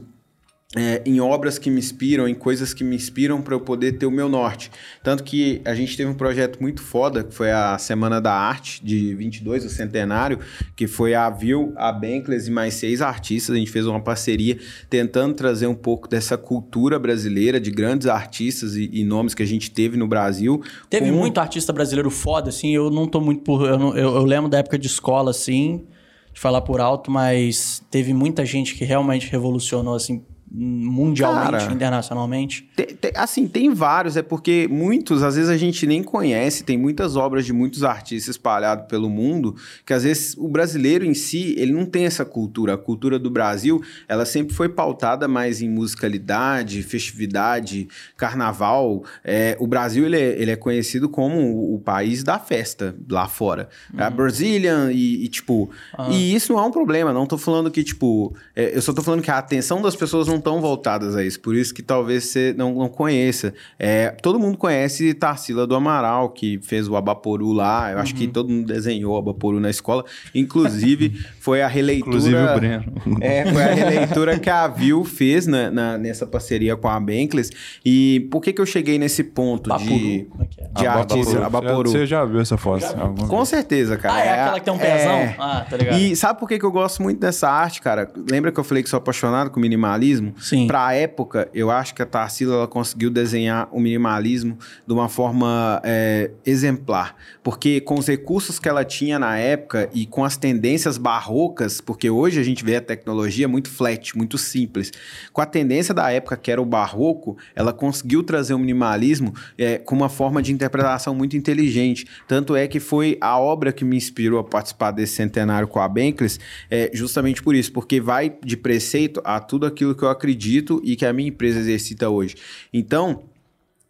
[0.75, 4.07] é, em obras que me inspiram, em coisas que me inspiram para eu poder ter
[4.07, 4.71] o meu norte.
[5.03, 8.83] Tanto que a gente teve um projeto muito foda, que foi a Semana da Arte
[8.83, 10.39] de 22, o centenário,
[10.75, 13.55] que foi a Vil, a Bankless e mais seis artistas.
[13.55, 14.59] A gente fez uma parceria
[14.89, 19.47] tentando trazer um pouco dessa cultura brasileira, de grandes artistas e, e nomes que a
[19.47, 20.63] gente teve no Brasil.
[20.89, 23.67] Teve com- muito artista brasileiro foda, assim, eu não tô muito por.
[23.69, 25.85] Eu, não- eu- eu lembro da época de escola, assim,
[26.33, 30.23] de falar por alto, mas teve muita gente que realmente revolucionou, assim,
[30.55, 31.73] mundialmente, Cara.
[31.73, 32.69] internacionalmente.
[32.77, 36.77] Tem- tem- assim, tem vários, é porque muitos, às vezes a gente nem conhece, tem
[36.77, 41.55] muitas obras de muitos artistas espalhados pelo mundo, que às vezes o brasileiro em si,
[41.57, 42.75] ele não tem essa cultura.
[42.75, 49.05] A cultura do Brasil, ela sempre foi pautada mais em musicalidade, festividade, carnaval.
[49.25, 53.69] É, o Brasil, ele é, ele é conhecido como o, país da festa lá fora.
[53.97, 55.71] A Brazilian e, e, tipo...
[56.11, 58.37] E isso não é um problema, não tô falando que, tipo...
[58.55, 61.41] é, eu só tô falando que a atenção das pessoas não estão voltadas a isso.
[61.41, 63.55] Por isso que talvez você não, não conheça.
[63.79, 67.91] É, todo mundo conhece Tarsila do Amaral, que fez o Abaporu lá.
[67.93, 70.05] Eu acho que todo mundo desenhou o Abaporu na escola.
[70.35, 72.17] Inclusive, foi a releitura...
[72.17, 72.85] Inclusive o Breno.
[73.23, 77.51] É, foi a releitura que a Vil fez na, na- nessa parceria com a Bankless.
[77.85, 80.81] E por que que eu cheguei nesse ponto de, Bapuru, é é?
[80.81, 81.91] de artista Abaporu?
[81.91, 82.85] Você já viu essa foto?
[83.29, 84.15] Com certeza, cara.
[84.15, 85.13] Ah, é, aquela que tem um pezão?
[85.13, 85.37] é.
[85.39, 85.99] Ah, tá ligado.
[85.99, 88.11] E sabe por que, que eu gosto muito dessa arte, cara?
[88.31, 90.32] Lembra que eu falei que sou apaixonado com minimalismo?
[90.39, 90.67] Sim.
[90.67, 95.81] Pra época, eu acho que a Tarsila ela conseguiu desenhar o minimalismo de uma forma
[95.85, 97.17] é, exemplar.
[97.43, 102.09] Porque com os recursos que ela tinha na época e com as tendências barrocas, porque
[102.09, 104.93] hoje a gente vê a tecnologia muito flat, muito simples.
[105.33, 109.79] Com a tendência da época, que era o barroco, ela conseguiu trazer o minimalismo é,
[109.79, 112.07] com uma forma de interpretação muito inteligente.
[112.29, 115.89] Tanto é que foi a obra que me inspirou a participar desse centenário com a
[115.89, 116.39] Bankless,
[116.71, 120.95] é, justamente por isso, porque vai de preceito a tudo aquilo que eu acredito e
[120.95, 122.37] que a minha empresa exercita hoje.
[122.73, 123.25] Então,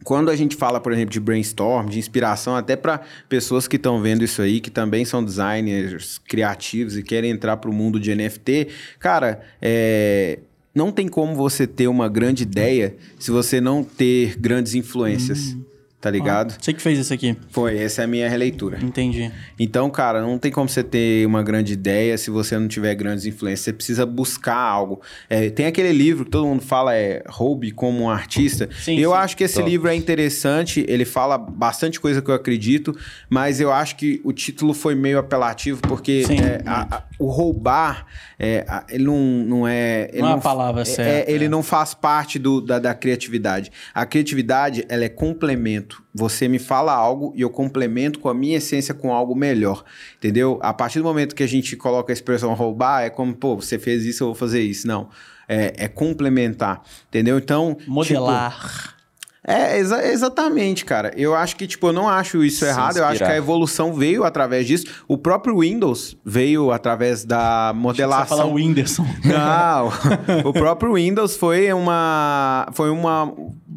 [0.03, 4.01] quando a gente fala, por exemplo, de brainstorm, de inspiração, até para pessoas que estão
[4.01, 8.14] vendo isso aí, que também são designers criativos e querem entrar para o mundo de
[8.14, 8.68] NFT,
[8.99, 10.41] cara, é,
[10.75, 15.57] não tem como você ter uma grande ideia se você não ter grandes influências,
[16.03, 16.55] tá ligado?
[16.61, 17.36] Você que fez isso aqui.
[17.48, 18.78] Foi, essa é a minha releitura.
[18.82, 19.30] Entendi.
[19.59, 23.24] Então, cara, não tem como você ter uma grande ideia se você não tiver grandes
[23.24, 23.61] influências.
[23.61, 25.00] Você precisa buscar algo.
[25.30, 28.68] É, tem aquele livro que todo mundo fala, é Roube como um artista.
[28.82, 29.16] Sim, eu sim.
[29.16, 29.70] acho que esse Top.
[29.70, 32.96] livro é interessante, ele fala bastante coisa que eu acredito,
[33.30, 37.26] mas eu acho que o título foi meio apelativo, porque Sim, é, a- a- o
[37.30, 38.07] roubar,
[38.45, 40.11] é, ele não, não é...
[40.12, 41.49] Ele Não é a palavra é- certa, é, ele é.
[41.49, 43.70] não faz parte do- da, da criatividade.
[43.95, 46.03] A criatividade, ela é complemento.
[46.12, 49.84] Você me fala algo e eu complemento com a minha essência com algo melhor.
[50.18, 50.59] Entendeu?
[50.61, 53.78] A partir do momento que a gente coloca a expressão roubar, é como, pô, você
[53.78, 54.86] fez isso, eu vou fazer isso.
[54.88, 55.09] Não.
[55.49, 56.82] É, é complementar.
[57.09, 57.38] Entendeu?
[57.38, 57.74] Então.
[57.76, 58.97] tipo, Modelar.
[59.45, 61.12] É, exa- exatamente, cara.
[61.16, 62.97] Eu acho que, tipo, eu não acho isso Se errado.
[62.97, 63.32] Eu acho que inspirar.
[63.34, 64.86] a evolução veio através disso.
[65.09, 68.38] O próprio Windows veio através da Você modelação.
[68.38, 69.05] fala o Whindersson.
[69.24, 69.88] Não,
[70.49, 73.32] o próprio Windows foi uma, foi uma,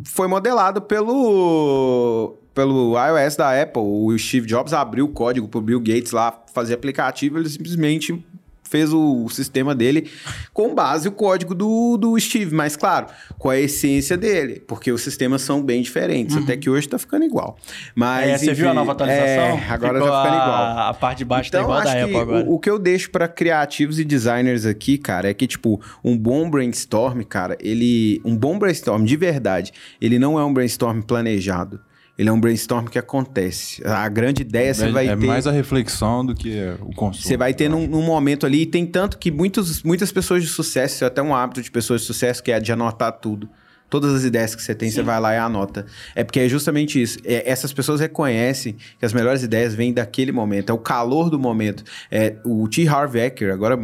[0.05, 3.81] foi modelado pelo, pelo iOS da Apple.
[3.81, 8.23] O Steve Jobs abriu o código pro Bill Gates lá fazer aplicativo, ele simplesmente
[8.69, 10.09] fez o, o sistema dele
[10.53, 13.07] com base o código do, do Steve, mas claro,
[13.37, 17.23] com a essência dele, porque os sistemas são bem diferentes, até que hoje tá ficando
[17.25, 17.57] igual.
[17.95, 18.31] Mas, Uhum.
[18.33, 19.25] É, você viu a nova atualização?
[19.57, 20.77] é, agora Ficou tá ficando a- igual.
[20.89, 22.45] A parte de baixo tá Então, igual da acho Apple que agora.
[22.45, 26.17] o, o que eu deixo para criativos e designers aqui, cara, é que, tipo, um
[26.17, 28.21] bom brainstorm, cara, ele.
[28.25, 31.79] Um bom brainstorm, de verdade, ele não é um brainstorm planejado.
[32.17, 33.85] Ele é um brainstorm que acontece.
[33.85, 35.27] A grande ideia você é vai é ter.
[35.27, 37.27] mais a reflexão do que o consumo.
[37.27, 40.47] Você vai ter num, num momento ali, e tem tanto que muitos, muitas pessoas de
[40.47, 43.49] sucesso, é até um hábito de pessoas de sucesso, que é de anotar tudo.
[43.89, 45.85] Todas as ideias que você tem, você vai lá e anota.
[46.15, 47.19] É porque é justamente isso.
[47.23, 50.71] É, essas pessoas reconhecem que as melhores ideias vêm daquele momento.
[50.71, 51.83] É o calor do momento.
[52.09, 52.87] É, o T.
[52.87, 53.77] Harv Eker, agora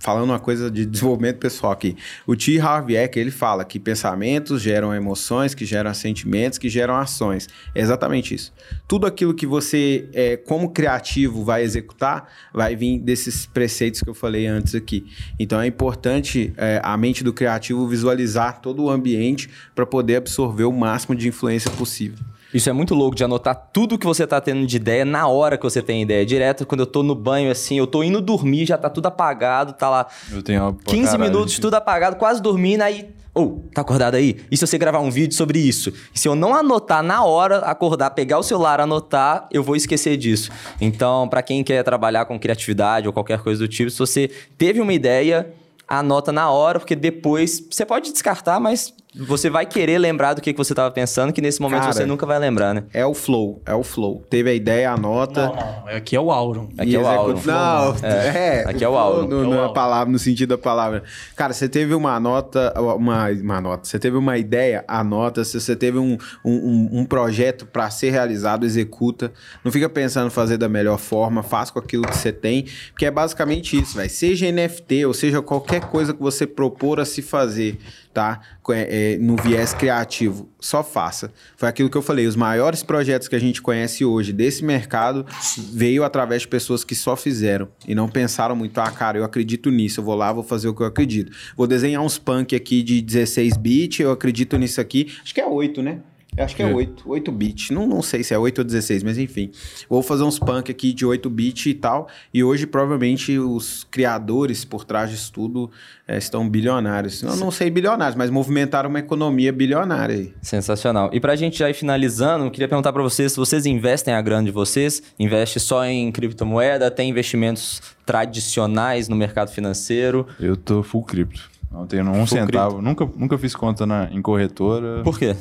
[0.00, 1.96] falando uma coisa de desenvolvimento pessoal aqui.
[2.26, 2.58] O T.
[2.58, 7.48] Harv Eker, ele fala que pensamentos geram emoções, que geram sentimentos, que geram ações.
[7.74, 8.52] É exatamente isso.
[8.88, 14.14] Tudo aquilo que você, é, como criativo, vai executar, vai vir desses preceitos que eu
[14.14, 15.06] falei antes aqui.
[15.38, 20.64] Então é importante é, a mente do criativo visualizar todo o ambiente para poder absorver
[20.64, 22.18] o máximo de influência possível.
[22.52, 25.56] Isso é muito louco de anotar tudo que você tá tendo de ideia na hora
[25.56, 26.24] que você tem ideia.
[26.26, 29.72] Direto, quando eu tô no banho, assim, eu tô indo dormir, já tá tudo apagado,
[29.72, 33.08] tá lá Eu tenho uma- pra 15 caralho minutos, de- tudo apagado, quase dormindo, aí.
[33.32, 34.38] Ô, tá acordado aí?
[34.50, 35.92] E se você gravar um vídeo sobre isso?
[36.12, 40.16] E se eu não anotar na hora, acordar, pegar o celular, anotar, eu vou esquecer
[40.16, 40.50] disso.
[40.80, 44.28] Então, pra quem quer trabalhar com criatividade ou qualquer coisa do tipo, se você
[44.58, 45.52] teve uma ideia,
[45.86, 50.52] anota na hora, porque depois você pode descartar, mas você vai querer lembrar do que,
[50.52, 52.84] que você tava pensando, que nesse momento Cara, você nunca vai lembrar, né?
[52.94, 54.24] É o flow, é o flow.
[54.30, 55.46] Teve a ideia, anota.
[55.48, 55.88] Não, não, não.
[55.96, 56.68] Aqui é o Auron.
[56.78, 57.40] Aqui é o Auron.
[57.44, 58.64] Não, é.
[58.68, 59.26] Aqui é o Auron.
[59.26, 61.02] No, É o palavra, no sentido da palavra.
[61.34, 65.42] Cara, você teve uma nota, uma, uma nota, você teve uma ideia, anota.
[65.44, 69.32] Se você teve um, um, um- um projeto para ser realizado, executa.
[69.64, 73.06] Não fica pensando em fazer da melhor forma, faz com aquilo que você tem, porque
[73.06, 74.08] é basicamente isso, vai.
[74.08, 77.78] Seja NFT, ou seja, qualquer coisa que você propor a se fazer,
[78.12, 78.40] tá?
[78.70, 81.32] É, é, no viés criativo, só faça.
[81.56, 85.26] Foi aquilo que eu falei, os maiores projetos que a gente conhece hoje desse mercado
[85.72, 89.70] veio através de pessoas que só fizeram e não pensaram muito, ah, cara, eu acredito
[89.70, 91.32] nisso, eu vou lá, vou fazer o que eu acredito.
[91.56, 95.12] Vou desenhar uns punk aqui de 16 bits, eu acredito nisso aqui.
[95.22, 96.00] Acho que é 8, né?
[96.40, 96.74] Eu acho que é É.
[96.74, 97.70] 8, 8 bits.
[97.70, 99.50] Não, não sei se é 8 ou 16, mas enfim.
[99.88, 102.08] Vou fazer uns punk aqui de 8 bits e tal.
[102.32, 105.70] E hoje, provavelmente, os criadores por trás disso tudo
[106.08, 107.22] eh, estão bilionários.
[107.22, 110.32] Eu não sei bilionários, mas movimentaram uma economia bilionária aí.
[110.40, 111.10] Sensacional.
[111.12, 114.22] E pra gente já ir finalizando, eu queria perguntar pra vocês se vocês investem a
[114.22, 120.26] grana de vocês, investe só em criptomoeda, tem investimentos tradicionais no mercado financeiro.
[120.40, 121.50] Eu tô full cripto.
[121.70, 122.82] Não tenho um Full centavo.
[122.82, 125.02] Nunca, nunca fiz conta na, em corretora.
[125.04, 125.36] Por quê?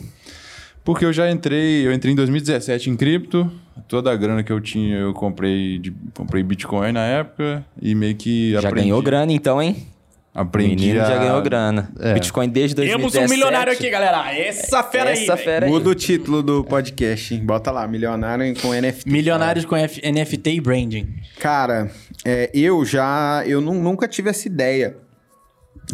[0.83, 3.51] Porque eu já entrei, eu entrei em 2017 em cripto.
[3.87, 8.15] Toda a grana que eu tinha, eu comprei, de, comprei Bitcoin na época e meio
[8.15, 9.87] que Já aprendi, ganhou grana então, hein?
[10.35, 11.05] O Aprendi menino a...
[11.05, 11.89] já ganhou grana.
[11.99, 12.13] É.
[12.13, 13.25] Bitcoin desde Temos 2017.
[13.25, 14.31] um milionário aqui, galera.
[14.33, 15.23] Essa fera aí.
[15.23, 15.45] Essa velho.
[15.45, 15.71] fera aí.
[15.71, 17.43] Muda o título do podcast, hein?
[17.43, 19.09] Bota lá, milionário com NFT.
[19.09, 21.07] Milionários com F- NFT e branding.
[21.39, 21.89] Cara,
[22.23, 23.43] é, eu já.
[23.45, 24.95] Eu nu- nunca tive essa ideia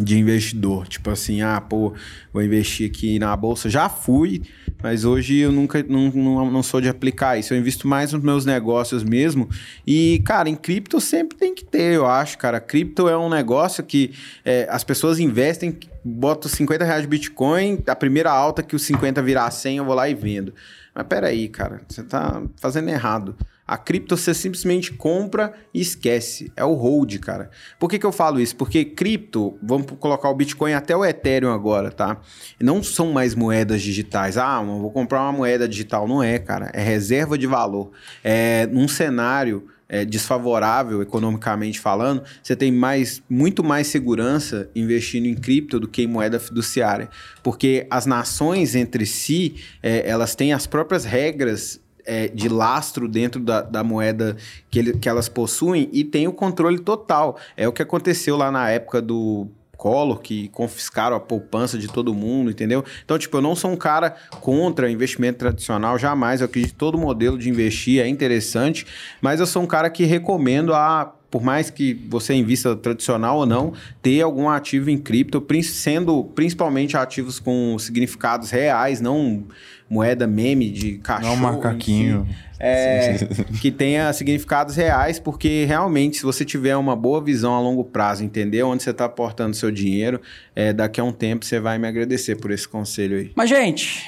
[0.00, 0.86] de investidor.
[0.86, 1.94] Tipo assim, ah, pô,
[2.32, 3.68] vou investir aqui na bolsa.
[3.68, 4.42] Já fui,
[4.82, 7.54] mas hoje eu nunca não, não, não sou de aplicar isso.
[7.54, 9.48] Eu invisto mais nos meus negócios mesmo.
[9.86, 12.60] E, cara, em cripto sempre tem que ter, eu acho, cara.
[12.60, 14.12] Cripto é um negócio que
[14.44, 19.22] é, as pessoas investem, botam 50 reais de Bitcoin, a primeira alta que os 50
[19.22, 20.52] virar 100, eu vou lá e vendo.
[20.94, 23.36] Mas peraí, cara, você tá fazendo errado.
[23.66, 26.52] A cripto você simplesmente compra e esquece.
[26.56, 27.50] É o hold, cara.
[27.78, 28.54] Por que, que eu falo isso?
[28.54, 32.20] Porque cripto, vamos colocar o Bitcoin até o Ethereum agora, tá?
[32.60, 34.38] Não são mais moedas digitais.
[34.38, 36.06] Ah, vou comprar uma moeda digital.
[36.06, 36.70] Não é, cara.
[36.72, 37.90] É reserva de valor.
[38.22, 45.34] É num cenário é, desfavorável economicamente falando, você tem mais, muito mais segurança investindo em
[45.34, 47.08] cripto do que em moeda fiduciária.
[47.42, 53.40] Porque as nações entre si, é, elas têm as próprias regras é, de lastro dentro
[53.40, 54.36] da, da moeda
[54.70, 57.36] que, ele- que elas possuem e tem o controle total.
[57.56, 62.14] É o que aconteceu lá na época do Collor, que confiscaram a poupança de todo
[62.14, 62.82] mundo, entendeu?
[63.04, 66.40] Então, tipo, eu não sou um cara contra investimento tradicional, jamais.
[66.40, 68.86] Eu acredito que todo modelo de investir é interessante,
[69.20, 71.12] mas eu sou um cara que recomendo a.
[71.28, 76.96] Por mais que você invista tradicional ou não, ter algum ativo em cripto, sendo principalmente
[76.96, 79.44] ativos com significados reais, não
[79.88, 81.36] moeda meme de cachorro.
[81.36, 82.26] Não um macaquinho.
[82.28, 82.46] enfim.
[82.58, 83.18] É,
[83.60, 88.24] que tenha significados reais, porque realmente, se você tiver uma boa visão a longo prazo,
[88.24, 90.20] entender onde você está aportando seu dinheiro,
[90.54, 93.32] é, daqui a um tempo você vai me agradecer por esse conselho aí.
[93.34, 94.04] Mas, gente,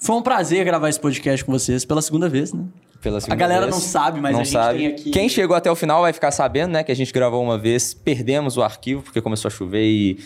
[0.00, 2.64] foi um prazer gravar esse podcast com vocês pela segunda vez, né?
[3.00, 3.74] pela segunda galera vez.
[3.74, 6.72] não sabe, mas a gente tem aqui- Quem chegou até o final vai ficar sabendo,
[6.72, 6.82] né?
[6.82, 10.18] Que a gente gravou uma vez, perdemos o arquivo porque começou a chover e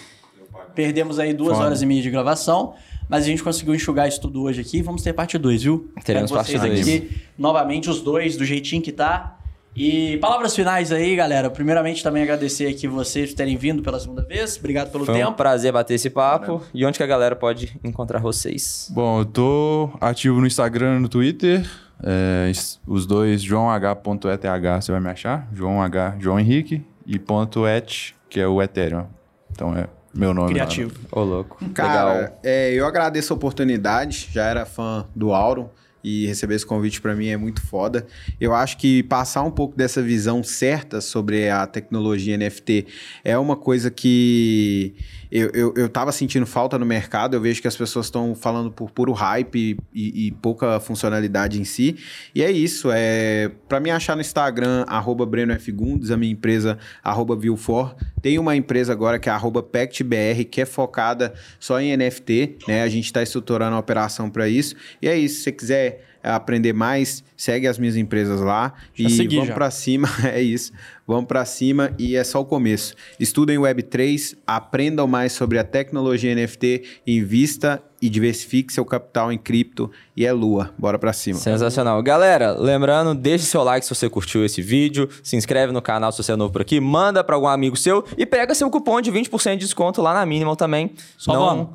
[0.76, 1.66] Perdemos aí duas Foda.
[1.66, 2.74] horas e meia de gravação,
[3.08, 4.82] mas a gente conseguiu enxugar isso tudo hoje aqui.
[4.82, 5.90] Vamos ter parte 2, viu?
[6.04, 6.80] Teremos parte vocês dois.
[6.80, 9.38] aqui, novamente, os dois, do jeitinho que tá.
[9.74, 11.48] E palavras finais aí, galera.
[11.48, 14.56] Primeiramente, também agradecer aqui vocês por terem vindo pela segunda vez.
[14.56, 15.32] Obrigado pelo foi um tempo.
[15.34, 16.60] prazer bater esse papo.
[16.74, 18.90] E onde que a galera pode encontrar vocês?
[18.92, 21.64] Bom, eu tô ativo no Instagram e no Twitter.
[22.02, 22.50] É,
[22.86, 25.48] os dois, joãoh.eth, você vai me achar.
[25.52, 26.84] João H, João Henrique.
[27.06, 29.06] E ponto .et, que é o Ethereum.
[29.52, 30.52] Então é meu nome.
[30.52, 30.92] Criativo.
[31.10, 31.58] Ô, louco.
[31.74, 32.40] Cara, Legal.
[32.42, 35.70] é, eu agradeço a oportunidade, já era fã do Auron
[36.02, 38.06] e receber esse convite para mim é muito foda.
[38.40, 42.86] Eu acho que passar um pouco dessa visão certa sobre a tecnologia NFT
[43.24, 44.94] é uma coisa que
[45.30, 47.34] eu, eu, eu tava sentindo falta no mercado.
[47.34, 51.64] Eu vejo que as pessoas estão falando por puro hype e, e pouca funcionalidade em
[51.64, 51.96] si.
[52.34, 52.88] E é isso.
[52.92, 57.94] É, para me achar no Instagram, arroba a minha empresa, arroba Vilfor.
[58.22, 62.82] Tem uma empresa agora que é arroba PactBR, que é focada só em NFT, né?
[62.82, 64.74] A gente está estruturando a operação para isso.
[65.00, 65.36] E é isso.
[65.36, 69.70] Se você quiser aprender mais, segue as minhas empresas lá Já e segui, vamos para
[69.70, 70.08] cima.
[70.28, 70.72] É isso.
[71.06, 72.94] Vamos para cima e é só o começo.
[73.18, 79.90] Estudem Web3, aprendam mais sobre a tecnologia NFT, invista e diversifique seu capital em cripto
[80.14, 80.74] e é lua.
[80.76, 81.38] Bora para cima.
[81.38, 82.02] Sensacional.
[82.02, 86.22] Galera, lembrando, deixe seu like se você curtiu esse vídeo, se inscreve no canal se
[86.22, 89.10] você é novo por aqui, manda para algum amigo seu e pega seu cupom de
[89.10, 90.92] 20% de desconto lá na Minimal também.
[91.16, 91.40] Só não...
[91.46, 91.68] vamos.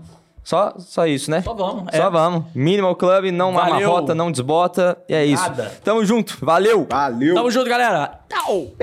[0.43, 1.41] Só, só isso, né?
[1.41, 2.09] Só vamos, Só é.
[2.09, 2.45] vamos.
[2.53, 3.75] Minimal Club, não Valeu.
[3.75, 4.97] amarrota, não desbota.
[5.07, 5.43] E é isso.
[5.43, 5.71] Nada.
[5.83, 6.37] Tamo junto.
[6.41, 6.85] Valeu.
[6.89, 7.33] Valeu!
[7.33, 8.19] Tamo junto, galera.
[8.29, 8.73] Tchau.